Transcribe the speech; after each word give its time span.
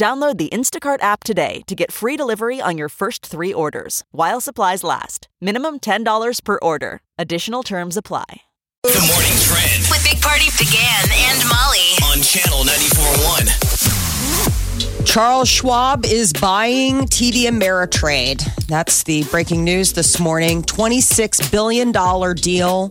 Download 0.00 0.38
the 0.38 0.48
Instacart 0.48 1.02
app 1.02 1.24
today 1.24 1.60
to 1.66 1.74
get 1.74 1.92
free 1.92 2.16
delivery 2.16 2.58
on 2.58 2.78
your 2.78 2.88
first 2.88 3.26
three 3.26 3.52
orders 3.52 4.02
while 4.12 4.40
supplies 4.40 4.82
last. 4.82 5.28
Minimum 5.42 5.80
$10 5.80 6.42
per 6.42 6.58
order. 6.62 7.02
Additional 7.18 7.62
terms 7.62 7.98
apply. 7.98 8.24
The 8.84 9.06
morning 9.12 9.36
trend 9.44 9.84
With 9.90 10.02
Big 10.10 10.22
Party 10.22 10.46
began 10.56 11.04
and 11.12 11.46
Molly. 11.50 11.98
on 12.10 12.22
channel 12.22 12.64
94.1. 12.64 15.04
Charles 15.04 15.50
Schwab 15.50 16.06
is 16.06 16.32
buying 16.32 17.00
TD 17.00 17.42
Ameritrade. 17.42 18.42
That's 18.68 19.02
the 19.02 19.24
breaking 19.24 19.64
news 19.64 19.92
this 19.92 20.18
morning. 20.18 20.62
$26 20.62 21.52
billion 21.52 21.92
deal. 22.36 22.90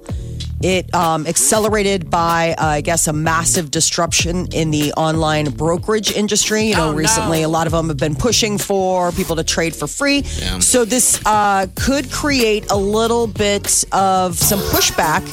It 0.62 0.94
um, 0.94 1.26
accelerated 1.26 2.10
by, 2.10 2.54
uh, 2.58 2.66
I 2.66 2.82
guess, 2.82 3.08
a 3.08 3.14
massive 3.14 3.72
disruption 3.72 4.48
in 4.54 4.72
the 4.72 4.92
online 4.94 5.52
brokerage 5.52 6.12
industry. 6.12 6.64
You 6.64 6.76
know, 6.76 6.94
recently 6.94 7.44
a 7.44 7.50
lot 7.50 7.66
of 7.66 7.72
them 7.72 7.88
have 7.88 7.98
been 7.98 8.16
pushing 8.16 8.58
for 8.58 9.12
people 9.14 9.36
to 9.38 9.44
trade 9.44 9.76
for 9.76 9.88
free. 9.88 10.24
So 10.60 10.84
this 10.86 11.22
uh, 11.26 11.68
could 11.76 12.12
create 12.12 12.70
a 12.72 12.76
little 12.78 13.28
bit 13.28 13.86
of 13.94 14.38
some 14.38 14.60
pushback 14.60 15.24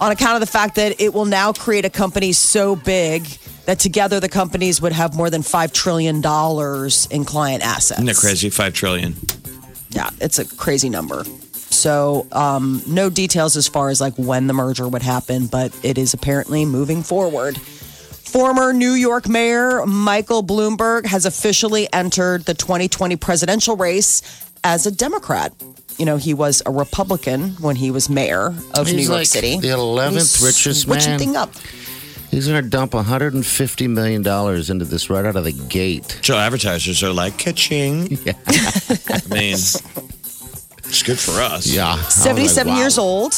on 0.00 0.12
account 0.12 0.34
of 0.34 0.40
the 0.40 0.46
fact 0.52 0.74
that 0.74 1.00
it 1.00 1.14
will 1.14 1.24
now 1.24 1.52
create 1.52 1.84
a 1.84 1.90
company 1.90 2.32
so 2.32 2.76
big 2.76 3.24
that 3.64 3.78
together 3.78 4.20
the 4.20 4.28
companies 4.28 4.82
would 4.82 4.92
have 4.92 5.14
more 5.14 5.30
than 5.30 5.40
$5 5.40 5.72
trillion 5.72 6.16
in 6.16 7.24
client 7.24 7.62
assets. 7.64 7.98
Isn't 7.98 8.06
that 8.06 8.16
crazy? 8.16 8.50
Five 8.50 8.74
trillion. 8.74 9.14
Yeah, 9.90 10.10
it's 10.20 10.38
a 10.38 10.44
crazy 10.44 10.90
number. 10.90 11.24
So, 11.74 12.26
um, 12.32 12.82
no 12.86 13.10
details 13.10 13.56
as 13.56 13.68
far 13.68 13.88
as 13.90 14.00
like 14.00 14.14
when 14.16 14.46
the 14.46 14.54
merger 14.54 14.88
would 14.88 15.02
happen, 15.02 15.46
but 15.46 15.76
it 15.82 15.98
is 15.98 16.14
apparently 16.14 16.64
moving 16.64 17.02
forward. 17.02 17.58
Former 17.58 18.72
New 18.72 18.92
York 18.92 19.28
Mayor 19.28 19.84
Michael 19.86 20.42
Bloomberg 20.42 21.06
has 21.06 21.24
officially 21.26 21.86
entered 21.92 22.44
the 22.46 22.54
2020 22.54 23.16
presidential 23.16 23.76
race 23.76 24.22
as 24.64 24.86
a 24.86 24.90
Democrat. 24.90 25.52
You 25.98 26.06
know, 26.06 26.16
he 26.16 26.34
was 26.34 26.60
a 26.66 26.70
Republican 26.72 27.50
when 27.60 27.76
he 27.76 27.90
was 27.92 28.08
mayor 28.10 28.46
of 28.74 28.86
New 28.90 28.98
York 28.98 29.10
like 29.18 29.26
City. 29.28 29.58
the 29.60 29.68
11th 29.68 30.12
He's 30.12 30.42
richest 30.42 30.82
switching 30.82 31.10
man. 31.10 31.18
thing 31.20 31.36
up. 31.36 31.52
He's 32.32 32.48
going 32.48 32.60
to 32.64 32.68
dump 32.68 32.94
150 32.94 33.86
million 33.86 34.22
dollars 34.22 34.68
into 34.68 34.84
this 34.84 35.08
right 35.08 35.24
out 35.24 35.36
of 35.36 35.44
the 35.44 35.52
gate. 35.52 36.18
So 36.22 36.36
advertisers 36.36 37.04
are 37.04 37.12
like, 37.12 37.38
ka-ching. 37.38 38.18
I 38.26 39.20
mean, 39.28 39.54
it's 39.54 39.80
good 41.04 41.18
for 41.18 41.40
us. 41.40 41.66
Yeah, 41.66 41.86
I 41.92 41.96
was 41.96 42.02
like, 42.04 42.10
77 42.10 42.72
wow. 42.72 42.78
years 42.78 42.98
old. 42.98 43.34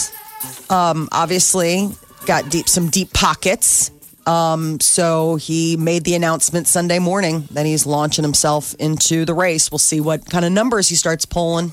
Um, 0.70 1.08
obviously, 1.12 1.88
got 2.26 2.48
deep 2.50 2.68
some 2.68 2.88
deep 2.90 3.12
pockets. 3.12 3.90
Um, 4.26 4.80
so 4.80 5.36
he 5.36 5.76
made 5.76 6.02
the 6.04 6.14
announcement 6.16 6.66
Sunday 6.66 6.98
morning 6.98 7.46
that 7.52 7.64
he's 7.64 7.86
launching 7.86 8.24
himself 8.24 8.74
into 8.74 9.24
the 9.24 9.34
race. 9.34 9.70
We'll 9.70 9.78
see 9.78 10.00
what 10.00 10.28
kind 10.28 10.44
of 10.44 10.50
numbers 10.50 10.88
he 10.88 10.96
starts 10.96 11.24
pulling, 11.24 11.72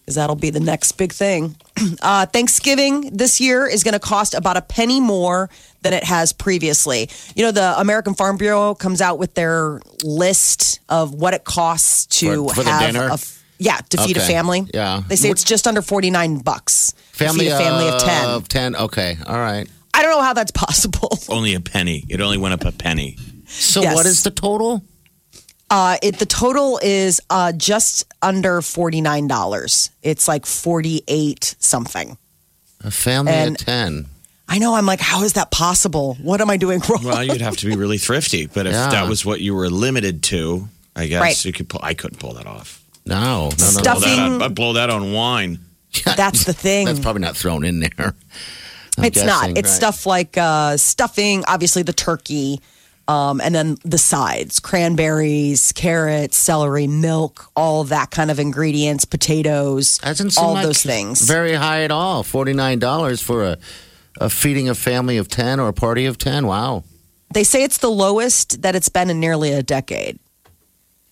because 0.00 0.14
that'll 0.14 0.36
be 0.36 0.50
the 0.50 0.60
next 0.60 0.92
big 0.92 1.12
thing. 1.12 1.56
Uh, 2.02 2.26
Thanksgiving 2.26 3.02
this 3.16 3.40
year 3.40 3.64
is 3.64 3.84
going 3.84 3.92
to 3.92 4.00
cost 4.00 4.34
about 4.34 4.56
a 4.56 4.60
penny 4.62 5.00
more 5.00 5.48
than 5.82 5.92
it 5.92 6.02
has 6.02 6.32
previously. 6.32 7.08
You 7.36 7.44
know, 7.44 7.52
the 7.52 7.78
American 7.78 8.14
Farm 8.14 8.36
Bureau 8.36 8.74
comes 8.74 9.00
out 9.00 9.20
with 9.20 9.34
their 9.34 9.80
list 10.02 10.80
of 10.88 11.14
what 11.14 11.34
it 11.34 11.44
costs 11.44 12.06
to 12.18 12.48
For- 12.48 12.54
for 12.56 12.62
the 12.64 12.70
have 12.70 12.80
dinner? 12.92 13.08
a 13.10 13.12
f- 13.12 13.37
yeah 13.58 13.78
to 13.90 13.98
feed 13.98 14.16
a 14.16 14.20
family. 14.20 14.66
Yeah. 14.72 15.02
they 15.08 15.16
say 15.16 15.30
it's 15.30 15.44
just 15.44 15.66
under 15.66 15.82
forty 15.82 16.10
nine 16.10 16.38
bucks. 16.38 16.92
to 16.92 16.98
Family, 17.24 17.46
feed 17.46 17.52
a 17.52 17.58
family 17.58 17.88
of 17.88 18.00
ten. 18.02 18.24
Of 18.28 18.48
10. 18.48 18.76
Okay. 18.76 19.16
All 19.26 19.36
right. 19.38 19.68
I 19.94 20.02
don't 20.02 20.12
know 20.12 20.22
how 20.22 20.32
that's 20.32 20.52
possible. 20.52 21.18
Only 21.28 21.54
a 21.54 21.60
penny. 21.60 22.04
It 22.08 22.20
only 22.20 22.38
went 22.38 22.54
up 22.54 22.64
a 22.64 22.72
penny. 22.72 23.16
So 23.48 23.82
Yes. 23.82 23.94
what 23.96 24.06
is 24.06 24.22
the 24.22 24.30
total? 24.30 24.82
Uh, 25.70 25.96
it 26.02 26.18
the 26.18 26.26
total 26.26 26.78
is 26.82 27.20
uh, 27.30 27.52
just 27.52 28.04
under 28.22 28.62
forty 28.62 29.00
nine 29.00 29.26
dollars. 29.26 29.90
It's 30.02 30.26
like 30.28 30.46
forty 30.46 31.02
eight 31.08 31.56
something. 31.58 32.16
A 32.84 32.90
family 32.90 33.32
And- 33.32 33.60
of 33.60 33.66
10. 33.66 34.06
I 34.50 34.58
know. 34.58 34.74
I'm 34.74 34.86
like, 34.86 35.00
how 35.00 35.24
is 35.24 35.34
that 35.34 35.50
possible? 35.50 36.16
What 36.22 36.40
am 36.40 36.48
I 36.48 36.56
doing 36.56 36.80
wrong? 36.88 37.04
Well, 37.04 37.22
you'd 37.22 37.42
have 37.42 37.58
to 37.58 37.66
be 37.66 37.76
really 37.76 37.98
thrifty. 37.98 38.46
But 38.46 38.66
if 38.66 38.72
Yeah. 38.72 38.88
that 38.90 39.06
was 39.08 39.22
what 39.26 39.40
you 39.42 39.54
were 39.54 39.68
limited 39.68 40.22
to, 40.24 40.68
I 40.96 41.06
guess 41.06 41.20
Right. 41.20 41.44
you 41.44 41.52
could 41.52 41.68
pull. 41.68 41.80
I 41.82 41.92
couldn't 41.92 42.18
pull 42.18 42.32
that 42.34 42.46
off. 42.46 42.82
No, 43.08 43.16
no, 43.16 43.40
no. 43.40 43.48
Blow 43.48 43.54
Stuff- 43.56 43.84
that 43.84 44.00
Stuffing- 44.00 44.42
I'd 44.42 44.54
blow 44.54 44.72
that 44.74 44.90
on 44.90 45.12
wine. 45.12 45.58
That's 46.16 46.44
the 46.44 46.52
thing. 46.52 46.86
That's 46.86 47.00
probably 47.00 47.22
not 47.22 47.36
thrown 47.36 47.64
in 47.64 47.80
there. 47.80 48.14
I'm 48.98 49.04
it's 49.04 49.22
not. 49.22 49.50
It's 49.50 49.62
right. 49.62 49.66
stuff 49.66 50.06
like 50.06 50.36
uh, 50.36 50.76
stuffing, 50.76 51.44
obviously 51.46 51.82
the 51.82 51.92
turkey, 51.92 52.60
um, 53.06 53.40
and 53.40 53.54
then 53.54 53.76
the 53.84 53.98
sides: 53.98 54.60
cranberries, 54.60 55.72
carrots, 55.72 56.36
celery, 56.36 56.86
milk, 56.86 57.50
all 57.56 57.84
that 57.84 58.10
kind 58.10 58.30
of 58.30 58.38
ingredients, 58.38 59.04
potatoes, 59.04 59.98
Doesn't 59.98 60.36
all 60.36 60.54
like 60.54 60.66
those 60.66 60.82
things. 60.82 61.22
Very 61.22 61.54
high 61.54 61.84
at 61.84 61.90
all. 61.90 62.22
$49 62.24 63.22
for 63.22 63.44
a, 63.44 63.58
a 64.20 64.28
feeding 64.28 64.68
a 64.68 64.74
family 64.74 65.16
of 65.16 65.28
10 65.28 65.60
or 65.60 65.68
a 65.68 65.72
party 65.72 66.06
of 66.06 66.18
10. 66.18 66.46
Wow. 66.46 66.84
They 67.32 67.44
say 67.44 67.62
it's 67.62 67.78
the 67.78 67.90
lowest 67.90 68.62
that 68.62 68.74
it's 68.74 68.88
been 68.88 69.10
in 69.10 69.20
nearly 69.20 69.52
a 69.52 69.62
decade. 69.62 70.18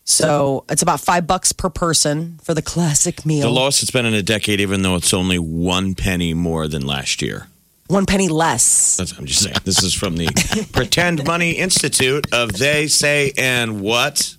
So 0.08 0.64
it's 0.70 0.82
about 0.82 1.00
five 1.00 1.26
bucks 1.26 1.50
per 1.52 1.68
person 1.68 2.38
for 2.40 2.54
the 2.54 2.62
classic 2.62 3.26
meal. 3.26 3.48
The 3.48 3.52
lowest 3.52 3.82
it's 3.82 3.90
been 3.90 4.06
in 4.06 4.14
a 4.14 4.22
decade, 4.22 4.60
even 4.60 4.82
though 4.82 4.94
it's 4.94 5.12
only 5.12 5.38
one 5.38 5.96
penny 5.96 6.32
more 6.32 6.68
than 6.68 6.86
last 6.86 7.20
year. 7.20 7.48
One 7.88 8.06
penny 8.06 8.28
less. 8.28 8.96
That's, 8.96 9.18
I'm 9.18 9.26
just 9.26 9.42
saying. 9.42 9.56
This 9.64 9.82
is 9.82 9.92
from 9.92 10.16
the 10.16 10.28
Pretend 10.72 11.24
Money 11.24 11.52
Institute 11.52 12.32
of 12.32 12.52
They 12.52 12.86
Say 12.86 13.32
and 13.36 13.80
What. 13.80 14.36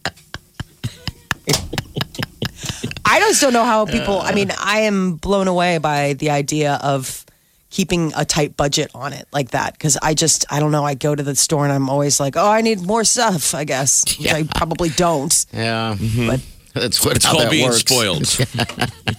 I 3.06 3.20
just 3.20 3.42
don't 3.42 3.54
know 3.54 3.66
how 3.66 3.86
people. 3.86 4.22
I 4.22 4.34
mean, 4.34 4.52
I 4.58 4.80
am 4.82 5.16
blown 5.16 5.48
away 5.50 5.80
by 5.80 6.14
the 6.14 6.30
idea 6.30 6.80
of 6.82 7.26
keeping 7.70 8.14
a 8.16 8.24
tight 8.26 8.56
budget 8.58 8.90
on 8.96 9.14
it 9.14 9.28
like 9.34 9.52
that 9.52 9.74
because 9.74 9.98
I 10.02 10.14
just 10.14 10.46
I 10.52 10.60
don't 10.60 10.72
know. 10.72 10.84
I 10.86 10.94
go 10.96 11.14
to 11.16 11.24
the 11.24 11.36
store 11.36 11.64
and 11.66 11.74
I'm 11.74 11.90
always 11.90 12.20
like, 12.20 12.36
oh, 12.38 12.50
I 12.50 12.62
need 12.62 12.82
more 12.82 13.04
stuff. 13.04 13.54
I 13.54 13.64
guess 13.66 14.04
which 14.20 14.32
I 14.32 14.44
probably 14.44 14.90
don't. 14.90 15.46
Yeah. 15.54 15.96
Mm-hmm. 15.98 16.28
But 16.28 16.42
That's 16.74 17.04
what 17.04 17.16
It's 17.16 17.26
called 17.26 17.50
being 17.50 17.66
works. 17.70 17.80
spoiled. 17.80 18.38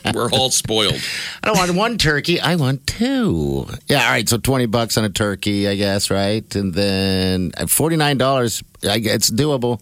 We're 0.14 0.31
all 0.31 0.50
spoiled. 0.50 1.00
I 1.42 1.48
don't 1.48 1.58
want 1.58 1.75
one 1.75 1.98
turkey. 1.98 2.41
I 2.41 2.54
want 2.56 2.87
two. 2.87 3.66
Yeah, 3.88 4.04
all 4.04 4.10
right. 4.10 4.28
So 4.28 4.38
twenty 4.38 4.66
bucks 4.66 4.97
on 4.97 5.04
a 5.04 5.10
turkey, 5.10 5.69
I 5.69 5.75
guess, 5.76 6.10
right? 6.10 6.54
And 6.54 6.72
then 6.72 7.53
uh, 7.58 7.62
at 7.62 7.70
forty 7.70 7.97
nine 7.97 8.16
dollars, 8.19 8.62
I 8.88 8.98
guess 9.00 9.14
it's 9.16 9.31
doable 9.31 9.81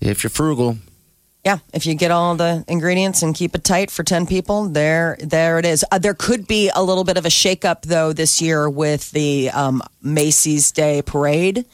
if 0.00 0.22
you're 0.22 0.30
frugal. 0.30 0.76
Yeah, 1.46 1.58
if 1.72 1.86
you 1.86 1.94
get 1.94 2.10
all 2.10 2.34
the 2.34 2.64
ingredients 2.66 3.22
and 3.22 3.32
keep 3.32 3.54
it 3.54 3.62
tight 3.62 3.88
for 3.92 4.02
ten 4.02 4.26
people, 4.26 4.66
there 4.68 5.16
there 5.20 5.60
it 5.60 5.64
is. 5.64 5.84
Uh, 5.92 5.98
there 6.00 6.12
could 6.14 6.48
be 6.48 6.70
a 6.74 6.82
little 6.82 7.04
bit 7.04 7.16
of 7.16 7.24
a 7.24 7.28
shakeup 7.28 7.82
though 7.82 8.12
this 8.12 8.42
year 8.42 8.68
with 8.68 9.12
the 9.12 9.50
um, 9.50 9.80
Macy's 10.02 10.72
Day 10.72 11.02
Parade. 11.02 11.64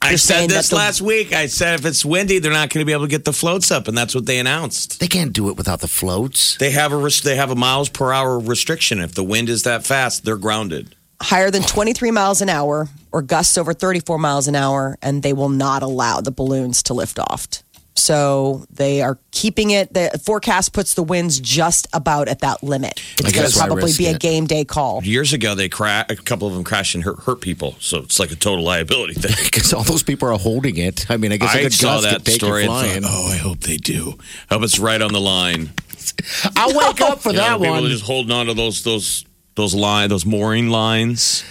I 0.00 0.10
You're 0.10 0.18
said 0.18 0.48
this 0.48 0.68
that 0.68 0.74
the- 0.76 0.76
last 0.76 1.00
week. 1.00 1.32
I 1.32 1.46
said 1.46 1.80
if 1.80 1.84
it's 1.84 2.04
windy, 2.04 2.38
they're 2.38 2.52
not 2.52 2.70
going 2.70 2.82
to 2.82 2.84
be 2.84 2.92
able 2.92 3.06
to 3.06 3.10
get 3.10 3.24
the 3.24 3.32
floats 3.32 3.72
up, 3.72 3.88
and 3.88 3.98
that's 3.98 4.14
what 4.14 4.26
they 4.26 4.38
announced. 4.38 5.00
They 5.00 5.08
can't 5.08 5.32
do 5.32 5.48
it 5.50 5.56
without 5.56 5.80
the 5.80 5.88
floats. 5.88 6.56
They 6.58 6.70
have 6.70 6.92
a 6.92 6.96
res- 6.96 7.20
they 7.20 7.34
have 7.34 7.50
a 7.50 7.56
miles 7.56 7.88
per 7.88 8.12
hour 8.12 8.38
restriction. 8.38 9.00
If 9.00 9.14
the 9.16 9.24
wind 9.24 9.48
is 9.48 9.64
that 9.64 9.84
fast, 9.84 10.24
they're 10.24 10.36
grounded. 10.36 10.94
higher 11.20 11.50
than 11.50 11.62
23 11.62 12.12
miles 12.12 12.40
an 12.40 12.48
hour 12.48 12.86
or 13.10 13.22
gusts 13.22 13.58
over 13.58 13.74
34 13.74 14.18
miles 14.20 14.46
an 14.46 14.54
hour, 14.54 14.96
and 15.02 15.24
they 15.24 15.32
will 15.32 15.48
not 15.48 15.82
allow 15.82 16.20
the 16.20 16.30
balloons 16.30 16.80
to 16.84 16.94
lift 16.94 17.18
off. 17.18 17.64
So 17.98 18.64
they 18.70 19.02
are 19.02 19.18
keeping 19.32 19.70
it. 19.70 19.92
The 19.92 20.18
forecast 20.24 20.72
puts 20.72 20.94
the 20.94 21.02
winds 21.02 21.38
just 21.40 21.86
about 21.92 22.28
at 22.28 22.40
that 22.40 22.62
limit. 22.62 23.00
It's 23.18 23.32
going 23.32 23.50
to 23.50 23.56
probably 23.58 23.84
risk 23.84 23.98
be 23.98 24.06
a 24.06 24.16
game 24.18 24.46
day 24.46 24.64
call. 24.64 25.02
Years 25.02 25.32
ago, 25.32 25.54
they 25.54 25.68
cra- 25.68 26.06
a 26.08 26.16
couple 26.16 26.46
of 26.48 26.54
them 26.54 26.64
crashed 26.64 26.94
and 26.94 27.04
hurt, 27.04 27.20
hurt 27.20 27.40
people. 27.40 27.76
So 27.80 27.98
it's 27.98 28.18
like 28.18 28.30
a 28.30 28.36
total 28.36 28.64
liability 28.64 29.14
thing. 29.14 29.34
Because 29.48 29.72
all 29.72 29.82
those 29.82 30.02
people 30.02 30.28
are 30.28 30.38
holding 30.38 30.76
it. 30.76 31.10
I 31.10 31.16
mean, 31.16 31.32
I 31.32 31.36
guess 31.36 31.54
I 31.54 31.62
good 31.62 31.72
saw 31.72 32.00
gust 32.00 32.10
that 32.10 32.24
take 32.24 32.36
story. 32.36 32.64
you 32.64 32.70
and 32.70 32.80
flying. 32.86 33.02
thought, 33.02 33.10
oh, 33.12 33.26
I 33.32 33.36
hope 33.36 33.60
they 33.60 33.76
do. 33.76 34.14
I 34.50 34.54
hope 34.54 34.62
it's 34.62 34.78
right 34.78 35.00
on 35.02 35.12
the 35.12 35.20
line. 35.20 35.70
I'll 36.56 36.74
wake 36.76 37.00
up 37.00 37.20
for 37.20 37.30
You 37.32 37.38
that 37.38 37.58
people 37.58 37.74
one. 37.74 37.84
are 37.84 37.88
just 37.88 38.04
holding 38.04 38.32
on 38.32 38.46
to 38.46 38.54
those 38.54 38.82
those 38.84 39.24
those 39.56 39.74
line 39.74 40.08
those 40.08 40.24
mooring 40.24 40.68
lines. 40.70 41.44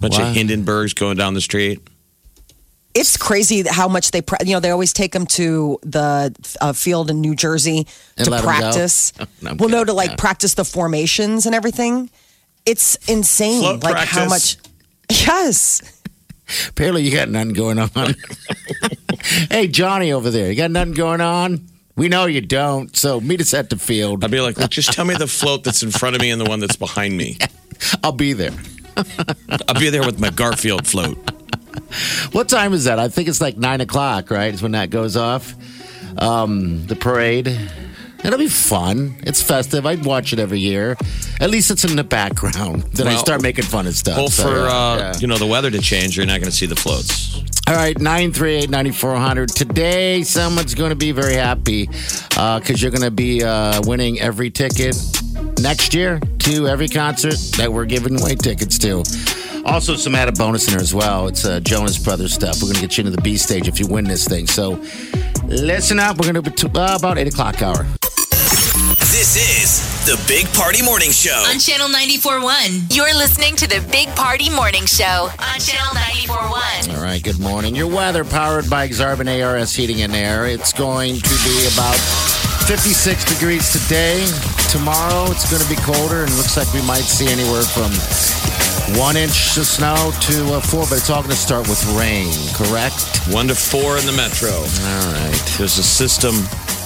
Bunch 0.00 0.18
Wow. 0.18 0.30
of 0.30 0.36
Hindenburgs 0.36 0.94
going 0.94 1.16
down 1.16 1.34
the 1.34 1.40
street. 1.40 1.80
It's 2.94 3.16
crazy 3.16 3.62
how 3.68 3.88
much 3.88 4.10
they, 4.10 4.20
pra- 4.20 4.44
you 4.44 4.52
know, 4.52 4.60
they 4.60 4.70
always 4.70 4.92
take 4.92 5.12
them 5.12 5.26
to 5.28 5.78
the 5.82 6.34
uh, 6.60 6.72
field 6.74 7.10
in 7.10 7.20
New 7.22 7.34
Jersey 7.34 7.86
And 8.18 8.24
to 8.26 8.30
let 8.30 8.40
'em 8.40 8.44
go? 8.44 8.48
practice. 8.60 9.12
No, 9.42 9.50
I'm 9.52 9.56
well, 9.56 9.68
no, 9.70 9.84
to 9.84 9.92
like 9.92 10.10
Yeah. 10.10 10.16
practice 10.16 10.54
the 10.54 10.64
formations 10.64 11.46
and 11.46 11.54
everything. 11.54 12.10
It's 12.66 12.96
insane. 13.08 13.60
Float 13.62 13.82
like 13.82 14.06
how 14.08 14.28
much. 14.28 14.56
Yes. 15.10 15.82
Apparently, 16.68 17.02
you 17.02 17.10
got 17.12 17.28
nothing 17.28 17.52
going 17.54 17.78
on. 17.78 17.90
hey, 19.50 19.68
Johnny 19.68 20.12
over 20.12 20.30
there, 20.30 20.50
you 20.50 20.56
got 20.56 20.70
nothing 20.70 20.94
going 20.94 21.20
on? 21.20 21.66
We 21.96 22.08
know 22.08 22.24
you 22.26 22.40
don't. 22.40 22.94
So 22.96 23.20
meet 23.20 23.40
us 23.40 23.52
at 23.54 23.68
the 23.70 23.76
field. 23.76 24.24
I'd 24.24 24.30
be 24.30 24.40
like, 24.40 24.56
look, 24.58 24.70
just 24.70 24.92
tell 24.92 25.04
me 25.04 25.14
the 25.14 25.26
float 25.26 25.64
that's 25.64 25.82
in 25.82 25.90
front 25.90 26.14
of 26.16 26.22
me 26.22 26.30
and 26.30 26.40
the 26.40 26.44
one 26.46 26.60
that's 26.60 26.76
behind 26.76 27.16
me. 27.16 27.36
I'll 28.02 28.12
be 28.12 28.32
there. 28.32 28.52
I'll 28.96 29.78
be 29.80 29.90
there 29.90 30.04
with 30.04 30.18
my 30.18 30.30
Garfield 30.30 30.86
float. 30.86 31.18
What 32.32 32.48
time 32.48 32.72
is 32.72 32.84
that? 32.84 32.98
I 32.98 33.08
think 33.08 33.28
it's 33.28 33.40
like 33.40 33.56
nine 33.58 33.80
o'clock, 33.82 34.30
right? 34.30 34.52
Is 34.54 34.62
when 34.62 34.72
that 34.72 34.88
goes 34.90 35.16
off. 35.16 35.54
Um, 36.18 36.86
the 36.86 36.96
parade. 36.96 37.48
It'll 38.24 38.38
be 38.38 38.48
fun. 38.48 39.16
It's 39.24 39.42
festive. 39.42 39.84
I'd 39.84 40.04
watch 40.04 40.32
it 40.32 40.38
every 40.38 40.60
year. 40.60 40.96
At 41.40 41.50
least 41.50 41.70
it's 41.70 41.84
in 41.84 41.96
the 41.96 42.04
background. 42.04 42.84
Then 42.94 43.08
I 43.08 43.16
start 43.16 43.42
making 43.42 43.64
fun 43.64 43.86
of 43.86 43.94
stuff. 43.94 44.16
Well, 44.16 44.28
So, 44.28 44.44
for 44.44 44.66
uh, 44.68 44.96
yeah. 44.96 45.12
you 45.18 45.26
know 45.26 45.36
the 45.38 45.46
weather 45.46 45.70
to 45.70 45.80
change, 45.80 46.16
you're 46.16 46.26
not 46.26 46.40
going 46.40 46.50
to 46.50 46.56
see 46.56 46.66
the 46.66 46.76
floats. 46.76 47.42
All 47.68 47.74
right, 47.74 47.98
938 47.98 48.70
9400. 48.70 49.48
Today, 49.48 50.22
someone's 50.22 50.74
going 50.74 50.90
to 50.90 50.96
be 50.96 51.12
very 51.12 51.34
happy 51.34 51.86
because 51.86 52.80
you're 52.82 52.90
going 52.90 53.02
to 53.02 53.10
be 53.10 53.42
uh, 53.44 53.80
winning 53.84 54.20
every 54.20 54.50
ticket 54.50 54.96
next 55.60 55.94
year 55.94 56.20
to 56.40 56.68
every 56.68 56.88
concert 56.88 57.36
that 57.56 57.72
we're 57.72 57.84
giving 57.86 58.20
away 58.20 58.34
tickets 58.36 58.78
to. 58.78 59.02
Also, 59.64 59.96
some 59.96 60.14
added 60.14 60.36
bonus 60.36 60.66
in 60.66 60.72
there 60.74 60.82
as 60.82 60.94
well. 60.94 61.28
It's 61.28 61.44
uh, 61.44 61.60
Jonas 61.60 61.98
Brothers 61.98 62.32
stuff. 62.34 62.56
We're 62.56 62.68
going 62.68 62.76
to 62.76 62.80
get 62.80 62.98
you 62.98 63.04
into 63.04 63.16
the 63.16 63.22
B 63.22 63.36
stage 63.36 63.68
if 63.68 63.78
you 63.78 63.86
win 63.86 64.04
this 64.04 64.26
thing. 64.26 64.46
So 64.46 64.82
listen 65.44 65.98
up. 65.98 66.18
We're 66.18 66.32
going 66.32 66.42
to 66.42 66.50
be 66.50 66.78
uh, 66.78 66.96
about 66.98 67.18
8 67.18 67.28
o'clock 67.28 67.62
hour. 67.62 67.86
This 69.12 69.36
is 69.36 70.04
the 70.06 70.20
Big 70.26 70.46
Party 70.52 70.82
Morning 70.82 71.10
Show. 71.10 71.44
On 71.48 71.58
Channel 71.58 71.88
94.1. 71.88 72.94
You're 72.94 73.14
listening 73.14 73.54
to 73.56 73.68
the 73.68 73.86
Big 73.92 74.08
Party 74.16 74.50
Morning 74.50 74.84
Show 74.86 75.28
on 75.38 75.60
Channel 75.60 75.94
94.1. 75.94 76.96
All 76.96 77.02
right, 77.02 77.22
good 77.22 77.38
morning. 77.38 77.76
Your 77.76 77.86
weather 77.86 78.24
powered 78.24 78.68
by 78.68 78.88
Exarban 78.88 79.28
ARS 79.44 79.74
Heating 79.76 80.02
and 80.02 80.14
Air. 80.14 80.46
It's 80.46 80.72
going 80.72 81.16
to 81.16 81.28
be 81.44 81.68
about 81.72 82.31
56 82.66 83.24
degrees 83.24 83.72
today. 83.72 84.24
Tomorrow 84.70 85.30
it's 85.30 85.50
going 85.50 85.62
to 85.62 85.68
be 85.68 85.76
colder 85.82 86.22
and 86.22 86.30
looks 86.36 86.56
like 86.56 86.72
we 86.72 86.82
might 86.86 87.04
see 87.04 87.26
anywhere 87.26 87.62
from 87.62 87.90
one 88.98 89.16
inch 89.16 89.56
of 89.56 89.66
snow 89.66 90.12
to 90.22 90.54
uh, 90.54 90.60
four, 90.60 90.84
but 90.88 90.98
it's 90.98 91.10
all 91.10 91.22
going 91.22 91.34
to 91.34 91.36
start 91.36 91.68
with 91.68 91.82
rain, 91.98 92.32
correct? 92.54 92.94
One 93.28 93.48
to 93.48 93.54
four 93.54 93.98
in 93.98 94.06
the 94.06 94.12
metro. 94.12 94.50
All 94.50 95.12
right. 95.12 95.54
There's 95.58 95.78
a 95.78 95.82
system 95.82 96.34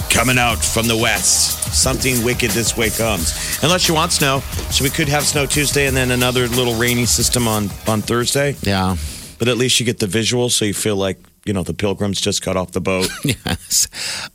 coming 0.08 0.38
out 0.38 0.64
from 0.64 0.88
the 0.88 0.96
west. 0.96 1.74
Something 1.74 2.24
wicked 2.24 2.52
this 2.52 2.76
way 2.76 2.90
comes. 2.90 3.58
Unless 3.62 3.88
you 3.88 3.94
want 3.94 4.12
snow, 4.12 4.40
so 4.70 4.82
we 4.82 4.90
could 4.90 5.08
have 5.08 5.24
snow 5.24 5.46
Tuesday 5.46 5.86
and 5.86 5.96
then 5.96 6.10
another 6.10 6.48
little 6.48 6.74
rainy 6.74 7.06
system 7.06 7.46
on 7.46 7.68
on 7.86 8.00
Thursday. 8.02 8.56
Yeah. 8.62 8.96
But 9.38 9.48
at 9.48 9.58
least 9.58 9.78
you 9.78 9.84
get 9.84 9.98
the 9.98 10.06
visual, 10.06 10.48
so 10.48 10.64
you 10.64 10.74
feel 10.74 10.96
like 10.96 11.18
you 11.46 11.52
know 11.54 11.62
the 11.62 11.74
pilgrims 11.74 12.20
just 12.20 12.44
got 12.44 12.56
off 12.56 12.72
the 12.72 12.80
boat, 12.80 13.08
Yes. 13.24 13.88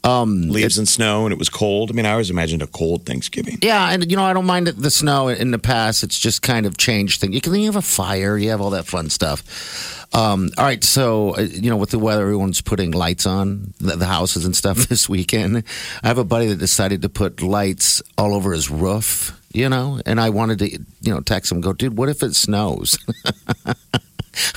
Um, 0.04 0.50
leaves 0.50 0.78
and 0.78 0.88
snow, 0.88 1.25
and 1.25 1.34
it 1.34 1.40
was 1.40 1.50
cold. 1.50 1.92
I 1.92 1.94
mean, 1.94 2.06
I 2.06 2.12
always 2.12 2.30
imagined 2.30 2.62
a 2.62 2.68
cold 2.68 3.06
Thanksgiving. 3.06 3.58
Yeah, 3.62 3.90
and 3.92 4.10
you 4.10 4.18
know, 4.18 4.24
I 4.24 4.34
don't 4.34 4.46
mind 4.46 4.68
the- 4.68 4.72
the 4.74 4.92
snow 4.92 5.28
in 5.30 5.52
the 5.52 5.60
past. 5.60 6.04
It's 6.04 6.18
just 6.19 6.42
kind 6.42 6.66
of 6.66 6.78
changed 6.78 7.22
things. 7.22 7.34
You 7.36 7.42
can 7.42 7.54
you 7.56 7.66
have 7.66 7.75
a 7.75 7.81
fire, 7.81 8.38
you 8.38 8.50
have 8.50 8.62
all 8.62 8.72
that 8.72 8.86
fun 8.88 9.10
stuff. 9.10 9.98
Um, 10.13 10.50
all 10.58 10.66
right, 10.66 10.84
so 10.84 11.38
uh, 11.38 11.42
you 11.42 11.69
know, 11.69 11.78
with 11.78 11.92
the 11.92 12.00
weather, 12.00 12.24
everyone's 12.24 12.60
putting 12.60 12.92
lights 12.92 13.25
on 13.25 13.74
the, 13.80 13.96
the 13.96 14.06
houses 14.06 14.44
and 14.46 14.54
stuff 14.56 14.78
this 14.90 15.08
weekend. 15.08 15.63
I 16.04 16.08
have 16.08 16.18
a 16.18 16.25
buddy 16.25 16.48
that 16.48 16.58
decided 16.60 17.02
to 17.04 17.10
put 17.10 17.42
lights 17.42 18.02
all 18.18 18.34
over 18.34 18.52
his 18.52 18.69
roof. 18.69 19.38
You 19.54 19.68
know, 19.68 20.00
and 20.06 20.18
I 20.22 20.30
wanted 20.30 20.60
to, 20.60 20.69
you 20.72 21.13
know, 21.13 21.19
text 21.19 21.52
him, 21.52 21.60
go, 21.60 21.74
dude, 21.74 21.98
what 21.98 22.08
if 22.08 22.24
it 22.24 22.36
snows? 22.36 22.98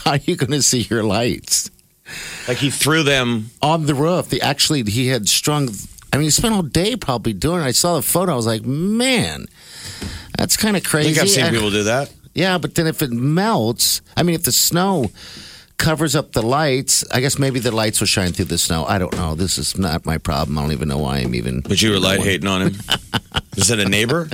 How 0.05 0.13
are 0.13 0.17
you 0.19 0.37
going 0.37 0.53
to 0.53 0.63
see 0.63 0.83
your 0.83 1.03
lights? 1.03 1.64
Like 2.49 2.59
he 2.59 2.71
threw 2.71 3.03
them. 3.03 3.51
on 3.63 3.87
the 3.87 3.95
roof. 3.95 4.29
The 4.29 4.43
actually 4.43 4.83
he 4.85 5.09
had 5.09 5.29
strung. 5.29 5.71
I 6.13 6.17
mean, 6.17 6.25
he 6.25 6.31
spent 6.31 6.55
all 6.55 6.63
day 6.63 6.95
probably 6.97 7.33
doing 7.33 7.61
it. 7.61 7.65
I 7.65 7.73
saw 7.73 7.97
the 7.97 8.03
photo. 8.03 8.33
I 8.33 8.37
was 8.37 8.47
like, 8.47 8.65
man, 8.65 9.47
that's 10.39 10.57
kind 10.57 10.77
of 10.77 10.85
crazy. 10.85 11.11
I 11.11 11.13
think 11.15 11.23
I've 11.23 11.31
seen 11.31 11.45
And- 11.47 11.55
people 11.55 11.71
do 11.71 11.83
that. 11.85 12.13
yeah, 12.35 12.59
but 12.59 12.75
then 12.77 12.87
if 12.87 13.03
it 13.03 13.11
melts, 13.11 14.01
I 14.17 14.23
mean, 14.23 14.35
if 14.35 14.45
the 14.45 14.53
snow 14.53 15.11
covers 15.77 16.15
up 16.17 16.33
the 16.33 16.43
lights, 16.43 17.05
I 17.11 17.21
guess 17.21 17.39
maybe 17.39 17.59
the 17.61 17.71
lights 17.73 18.01
will 18.01 18.07
shine 18.07 18.33
through 18.33 18.47
the 18.47 18.59
snow. 18.59 18.85
I 18.85 18.99
don't 18.99 19.15
know. 19.17 19.35
This 19.35 19.59
is 19.59 19.77
not 19.77 20.07
my 20.07 20.19
problem. 20.19 20.57
I 20.59 20.63
don't 20.63 20.73
even 20.73 20.89
know 20.89 20.99
why 20.99 21.19
I'm 21.19 21.35
even. 21.35 21.61
But 21.61 21.83
you 21.83 21.91
were 21.91 21.99
light 21.99 22.21
hating 22.21 22.47
on 22.49 22.63
him. 22.63 22.75
Is 23.57 23.71
it 23.71 23.79
a 23.79 23.89
neighbor? 23.89 24.29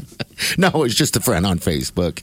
No, 0.56 0.84
it's 0.84 0.94
just 0.94 1.16
a 1.16 1.20
friend 1.20 1.44
on 1.46 1.58
Facebook. 1.58 2.22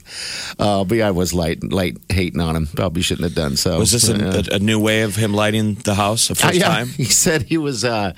Uh, 0.58 0.82
but 0.84 0.98
yeah, 0.98 1.08
I 1.08 1.10
was 1.12 1.32
light, 1.32 1.62
light 1.72 1.96
hating 2.08 2.40
on 2.40 2.56
him. 2.56 2.66
Probably 2.66 3.02
shouldn't 3.02 3.24
have 3.24 3.34
done 3.34 3.56
so. 3.56 3.78
Was 3.78 3.92
this 3.92 4.08
a, 4.08 4.16
Yeah. 4.16 4.42
a, 4.52 4.56
a 4.56 4.58
new 4.58 4.80
way 4.80 5.02
of 5.02 5.14
him 5.14 5.32
lighting 5.32 5.74
the 5.74 5.94
house? 5.94 6.28
A 6.30 6.32
Uh, 6.32 6.36
first 6.36 6.54
yeah, 6.58 6.68
time? 6.68 6.88
he 6.96 7.04
said 7.04 7.42
he 7.42 7.58
was. 7.58 7.84
Uh, 7.84 8.12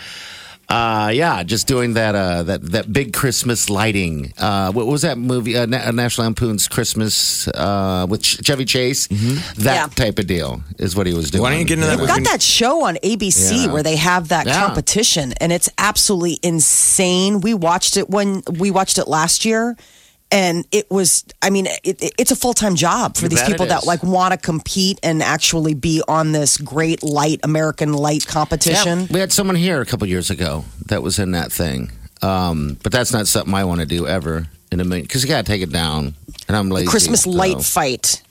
uh, 0.70 1.10
yeah, 1.12 1.42
just 1.42 1.66
doing 1.66 1.94
that. 1.94 2.14
Uh, 2.14 2.42
that 2.44 2.62
that 2.72 2.92
big 2.92 3.12
Christmas 3.12 3.68
lighting. 3.68 4.32
Uh, 4.38 4.70
what 4.72 4.86
was 4.86 5.02
that 5.02 5.18
movie? 5.18 5.56
Uh, 5.56 5.66
Na- 5.66 5.90
National 5.90 6.26
Lampoon's 6.26 6.68
Christmas 6.68 7.48
uh, 7.48 8.06
with 8.08 8.22
Ch- 8.22 8.44
Chevy 8.44 8.64
Chase. 8.64 9.08
That 9.08 9.74
Yeah. 9.74 9.86
type 9.88 10.18
of 10.20 10.26
deal 10.28 10.62
is 10.78 10.94
what 10.94 11.06
he 11.08 11.12
was 11.12 11.30
doing. 11.30 11.42
Why 11.42 11.50
don't 11.50 11.58
you 11.58 11.64
get 11.64 11.74
into 11.78 11.86
that 11.86 11.92
They've 11.98 12.00
with 12.00 12.08
got 12.08 12.24
that 12.24 12.40
show 12.40 12.84
on 12.84 12.96
ABC 13.02 13.66
Yeah. 13.66 13.72
where 13.72 13.82
they 13.82 13.96
have 13.96 14.28
that 14.28 14.46
Yeah. 14.46 14.64
competition, 14.64 15.32
and 15.40 15.52
it's 15.52 15.68
absolutely 15.76 16.38
insane. 16.42 17.40
We 17.40 17.52
watched 17.54 17.96
it 17.96 18.08
when 18.08 18.42
we 18.48 18.70
watched 18.70 18.98
it 18.98 19.08
last 19.08 19.44
year, 19.44 19.76
and 20.32 20.64
it 20.72 20.90
was. 20.90 21.24
I 21.42 21.50
mean, 21.50 21.66
it, 21.66 22.02
it- 22.02 22.12
it's 22.18 22.30
a 22.30 22.36
full 22.36 22.54
time 22.54 22.76
job 22.76 23.16
for 23.16 23.24
You 23.24 23.28
these 23.30 23.42
people 23.42 23.66
that 23.66 23.84
like 23.84 24.02
want 24.02 24.32
to 24.32 24.38
compete 24.38 24.98
and 25.02 25.22
actually 25.22 25.74
be 25.74 26.02
on 26.08 26.32
this 26.32 26.56
great 26.56 27.02
light 27.02 27.40
American 27.42 27.92
light 27.92 28.26
competition. 28.26 29.00
Yeah, 29.00 29.06
we 29.10 29.20
had 29.20 29.32
someone 29.32 29.56
here 29.56 29.80
a 29.80 29.86
couple 29.86 30.06
years 30.06 30.30
ago 30.30 30.64
that 30.86 31.02
was 31.02 31.18
in 31.18 31.32
that 31.32 31.50
thing. 31.52 31.90
Um, 32.22 32.76
but 32.82 32.92
that's 32.92 33.12
not 33.12 33.26
something 33.26 33.54
I 33.54 33.64
want 33.64 33.80
to 33.80 33.86
do 33.86 34.06
ever 34.06 34.46
in 34.70 34.80
a 34.80 34.84
minute 34.84 35.04
because 35.04 35.22
you 35.22 35.28
got 35.28 35.44
to 35.44 35.50
take 35.50 35.62
it 35.62 35.72
down. 35.72 36.14
And 36.48 36.56
I'm 36.56 36.68
lazy. 36.68 36.86
Christmas 36.88 37.22
so- 37.22 37.30
light 37.30 37.62
fight. 37.62 38.22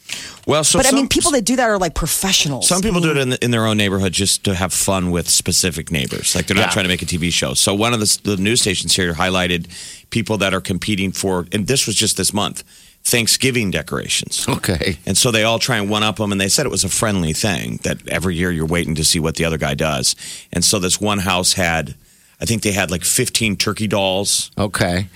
Well, 0.45 0.63
so 0.63 0.79
But 0.79 0.87
I 0.87 0.91
mean, 0.91 1.07
people 1.07 1.31
that 1.31 1.45
do 1.45 1.55
that 1.57 1.69
are 1.69 1.77
like 1.77 1.93
professionals. 1.93 2.67
Some 2.67 2.81
people 2.81 3.01
do 3.01 3.11
it 3.11 3.17
mm-hmm. 3.17 3.33
in, 3.33 3.37
in 3.43 3.51
their 3.51 3.65
own 3.65 3.77
neighborhood 3.77 4.13
just 4.13 4.43
to 4.45 4.55
have 4.55 4.73
fun 4.73 5.11
with 5.11 5.29
specific 5.29 5.91
neighbors. 5.91 6.35
Like 6.35 6.47
they're 6.47 6.55
not 6.55 6.67
Yeah. 6.67 6.71
trying 6.71 6.85
to 6.85 6.89
make 6.89 7.01
a 7.01 7.05
TV 7.05 7.31
show. 7.31 7.53
So 7.53 7.75
one 7.75 7.93
of 7.93 7.99
the, 7.99 8.19
the 8.23 8.37
news 8.37 8.61
stations 8.61 8.95
here 8.95 9.13
highlighted 9.13 9.67
people 10.09 10.37
that 10.39 10.53
are 10.53 10.61
competing 10.61 11.11
for, 11.11 11.45
and 11.51 11.67
this 11.67 11.85
was 11.85 11.95
just 11.95 12.17
this 12.17 12.33
month, 12.33 12.63
Thanksgiving 13.03 13.71
decorations. 13.71 14.45
Okay. 14.47 14.97
And 15.05 15.17
so 15.17 15.31
they 15.31 15.43
all 15.43 15.59
try 15.59 15.77
and 15.77 15.89
one 15.89 16.03
up 16.03 16.17
them, 16.17 16.31
and 16.31 16.41
they 16.41 16.49
said 16.49 16.65
it 16.65 16.69
was 16.69 16.83
a 16.83 16.89
friendly 16.89 17.33
thing 17.33 17.79
that 17.83 18.07
every 18.07 18.35
year 18.35 18.51
you're 18.51 18.65
waiting 18.65 18.95
to 18.95 19.03
see 19.05 19.19
what 19.19 19.35
the 19.35 19.45
other 19.45 19.57
guy 19.57 19.73
does. 19.73 20.15
And 20.51 20.65
so 20.65 20.79
this 20.79 20.99
one 20.99 21.19
house 21.19 21.53
had, 21.53 21.95
I 22.41 22.45
think 22.45 22.61
they 22.63 22.71
had 22.73 22.91
like 22.91 23.03
15 23.03 23.55
turkey 23.55 23.87
dolls. 23.87 24.51
Okay. 24.57 25.07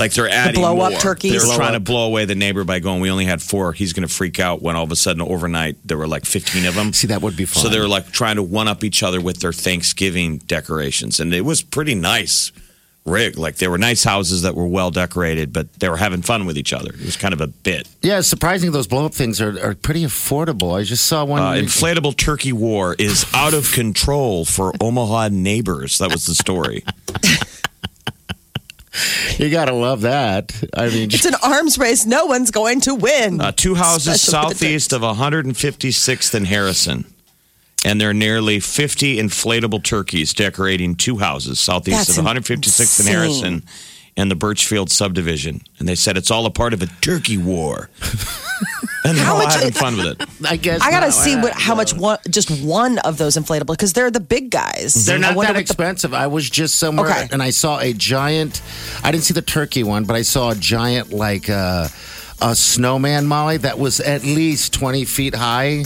Like 0.00 0.14
they're 0.14 0.30
adding 0.30 0.62
blow-up 0.62 0.92
more. 0.92 1.00
turkeys? 1.00 1.32
They're 1.32 1.42
Blow 1.42 1.56
trying 1.56 1.74
to 1.74 1.80
blow 1.80 2.06
away 2.06 2.24
the 2.24 2.34
neighbor 2.34 2.64
by 2.64 2.78
going, 2.78 3.02
we 3.02 3.10
only 3.10 3.26
had 3.26 3.42
four. 3.42 3.74
He's 3.74 3.92
going 3.92 4.08
to 4.08 4.12
freak 4.12 4.40
out 4.40 4.62
when 4.62 4.74
all 4.74 4.84
of 4.84 4.90
a 4.90 4.96
sudden 4.96 5.20
overnight 5.20 5.76
there 5.84 5.98
were 5.98 6.08
like 6.08 6.24
15 6.24 6.64
of 6.64 6.74
them. 6.74 6.94
See, 6.94 7.08
that 7.08 7.20
would 7.20 7.36
be 7.36 7.44
fun. 7.44 7.62
So 7.62 7.68
they 7.68 7.78
were 7.78 7.86
like 7.86 8.10
trying 8.10 8.36
to 8.36 8.42
one 8.42 8.66
up 8.66 8.82
each 8.82 9.02
other 9.02 9.20
with 9.20 9.40
their 9.40 9.52
Thanksgiving 9.52 10.38
decorations. 10.38 11.20
And 11.20 11.34
it 11.34 11.42
was 11.42 11.60
pretty 11.60 11.94
nice 11.94 12.50
rig. 13.04 13.36
Like 13.38 13.56
they 13.56 13.68
were 13.68 13.76
nice 13.76 14.02
houses 14.02 14.40
that 14.42 14.54
were 14.54 14.66
well 14.66 14.90
decorated, 14.90 15.52
but 15.52 15.70
they 15.74 15.90
were 15.90 15.98
having 15.98 16.22
fun 16.22 16.46
with 16.46 16.56
each 16.56 16.72
other. 16.72 16.94
It 16.94 17.04
was 17.04 17.18
kind 17.18 17.34
of 17.34 17.42
a 17.42 17.46
bit. 17.48 17.86
Yeah, 18.00 18.22
surprising 18.22 18.72
those 18.72 18.86
blow 18.86 19.04
up 19.04 19.12
things 19.12 19.38
are, 19.40 19.60
are 19.62 19.74
pretty 19.74 20.04
affordable. 20.04 20.78
I 20.78 20.84
just 20.84 21.06
saw 21.06 21.24
one. 21.26 21.42
Uh, 21.42 21.52
inflatable 21.52 22.16
turkey 22.16 22.52
war 22.54 22.96
is 22.98 23.26
out 23.34 23.52
of 23.52 23.70
control 23.72 24.46
for 24.46 24.72
Omaha 24.80 25.28
neighbors. 25.28 25.98
That 25.98 26.10
was 26.10 26.24
the 26.24 26.34
story. 26.34 26.84
you 29.38 29.50
got 29.50 29.66
to 29.66 29.74
love 29.74 30.02
that. 30.02 30.52
I 30.74 30.88
mean, 30.88 31.10
it's 31.12 31.24
an 31.24 31.34
arms 31.42 31.78
race. 31.78 32.06
No 32.06 32.26
one's 32.26 32.50
going 32.50 32.80
to 32.82 32.94
win. 32.94 33.40
Uh, 33.40 33.52
two 33.52 33.74
houses 33.74 34.14
Especially 34.14 34.48
with 34.48 34.58
the 34.58 34.64
southeast 34.64 34.92
of 34.92 35.02
156th 35.02 36.34
and 36.34 36.46
Harrison. 36.46 37.04
And 37.84 38.00
there 38.00 38.10
are 38.10 38.14
nearly 38.14 38.60
50 38.60 39.16
inflatable 39.16 39.82
turkeys 39.82 40.34
decorating 40.34 40.96
two 40.96 41.18
houses 41.18 41.58
southeast 41.60 42.08
That's 42.08 42.18
of 42.18 42.24
156th 42.24 43.00
and. 43.00 43.08
Harrison 43.08 43.62
and 44.16 44.30
the 44.30 44.34
Birchfield 44.34 44.90
subdivision. 44.90 45.62
And 45.78 45.88
they 45.88 45.94
said 45.94 46.16
it's 46.16 46.30
all 46.30 46.44
a 46.44 46.50
part 46.50 46.74
of 46.74 46.82
a 46.82 46.86
turkey 46.86 47.38
war. 47.38 47.88
and 49.04 49.16
they're 49.16 49.24
How 49.24 49.34
all 49.36 49.42
much- 49.44 49.54
having 49.54 49.72
fun 49.72 49.96
with 49.96 50.20
it. 50.20 50.28
I 50.50 50.56
guess 50.56 50.80
I 50.82 50.90
gotta 50.90 51.06
not. 51.06 51.14
see 51.14 51.36
what, 51.36 51.52
how 51.54 51.74
much 51.74 51.94
one, 51.94 52.18
just 52.28 52.50
one 52.62 52.98
of 52.98 53.18
those 53.18 53.36
inflatable 53.36 53.68
because 53.68 53.92
they're 53.92 54.10
the 54.10 54.20
big 54.20 54.50
guys. 54.50 55.06
They're 55.06 55.18
not 55.18 55.28
that 55.30 55.36
what 55.36 55.52
the- 55.54 55.58
expensive. 55.60 56.12
I 56.14 56.26
was 56.26 56.48
just 56.48 56.76
somewhere 56.76 57.08
Okay. 57.10 57.28
and 57.32 57.42
I 57.42 57.50
saw 57.50 57.78
a 57.78 57.92
giant. 57.92 58.62
I 59.02 59.10
didn't 59.12 59.24
see 59.24 59.34
the 59.34 59.42
turkey 59.42 59.82
one, 59.82 60.04
but 60.04 60.16
I 60.16 60.22
saw 60.22 60.50
a 60.50 60.54
giant 60.54 61.12
like 61.12 61.48
uh, 61.50 61.88
a 62.42 62.54
snowman, 62.54 63.26
Molly, 63.26 63.58
that 63.58 63.78
was 63.78 64.00
at 64.00 64.22
least 64.24 64.72
twenty 64.74 65.04
feet 65.04 65.34
high, 65.34 65.84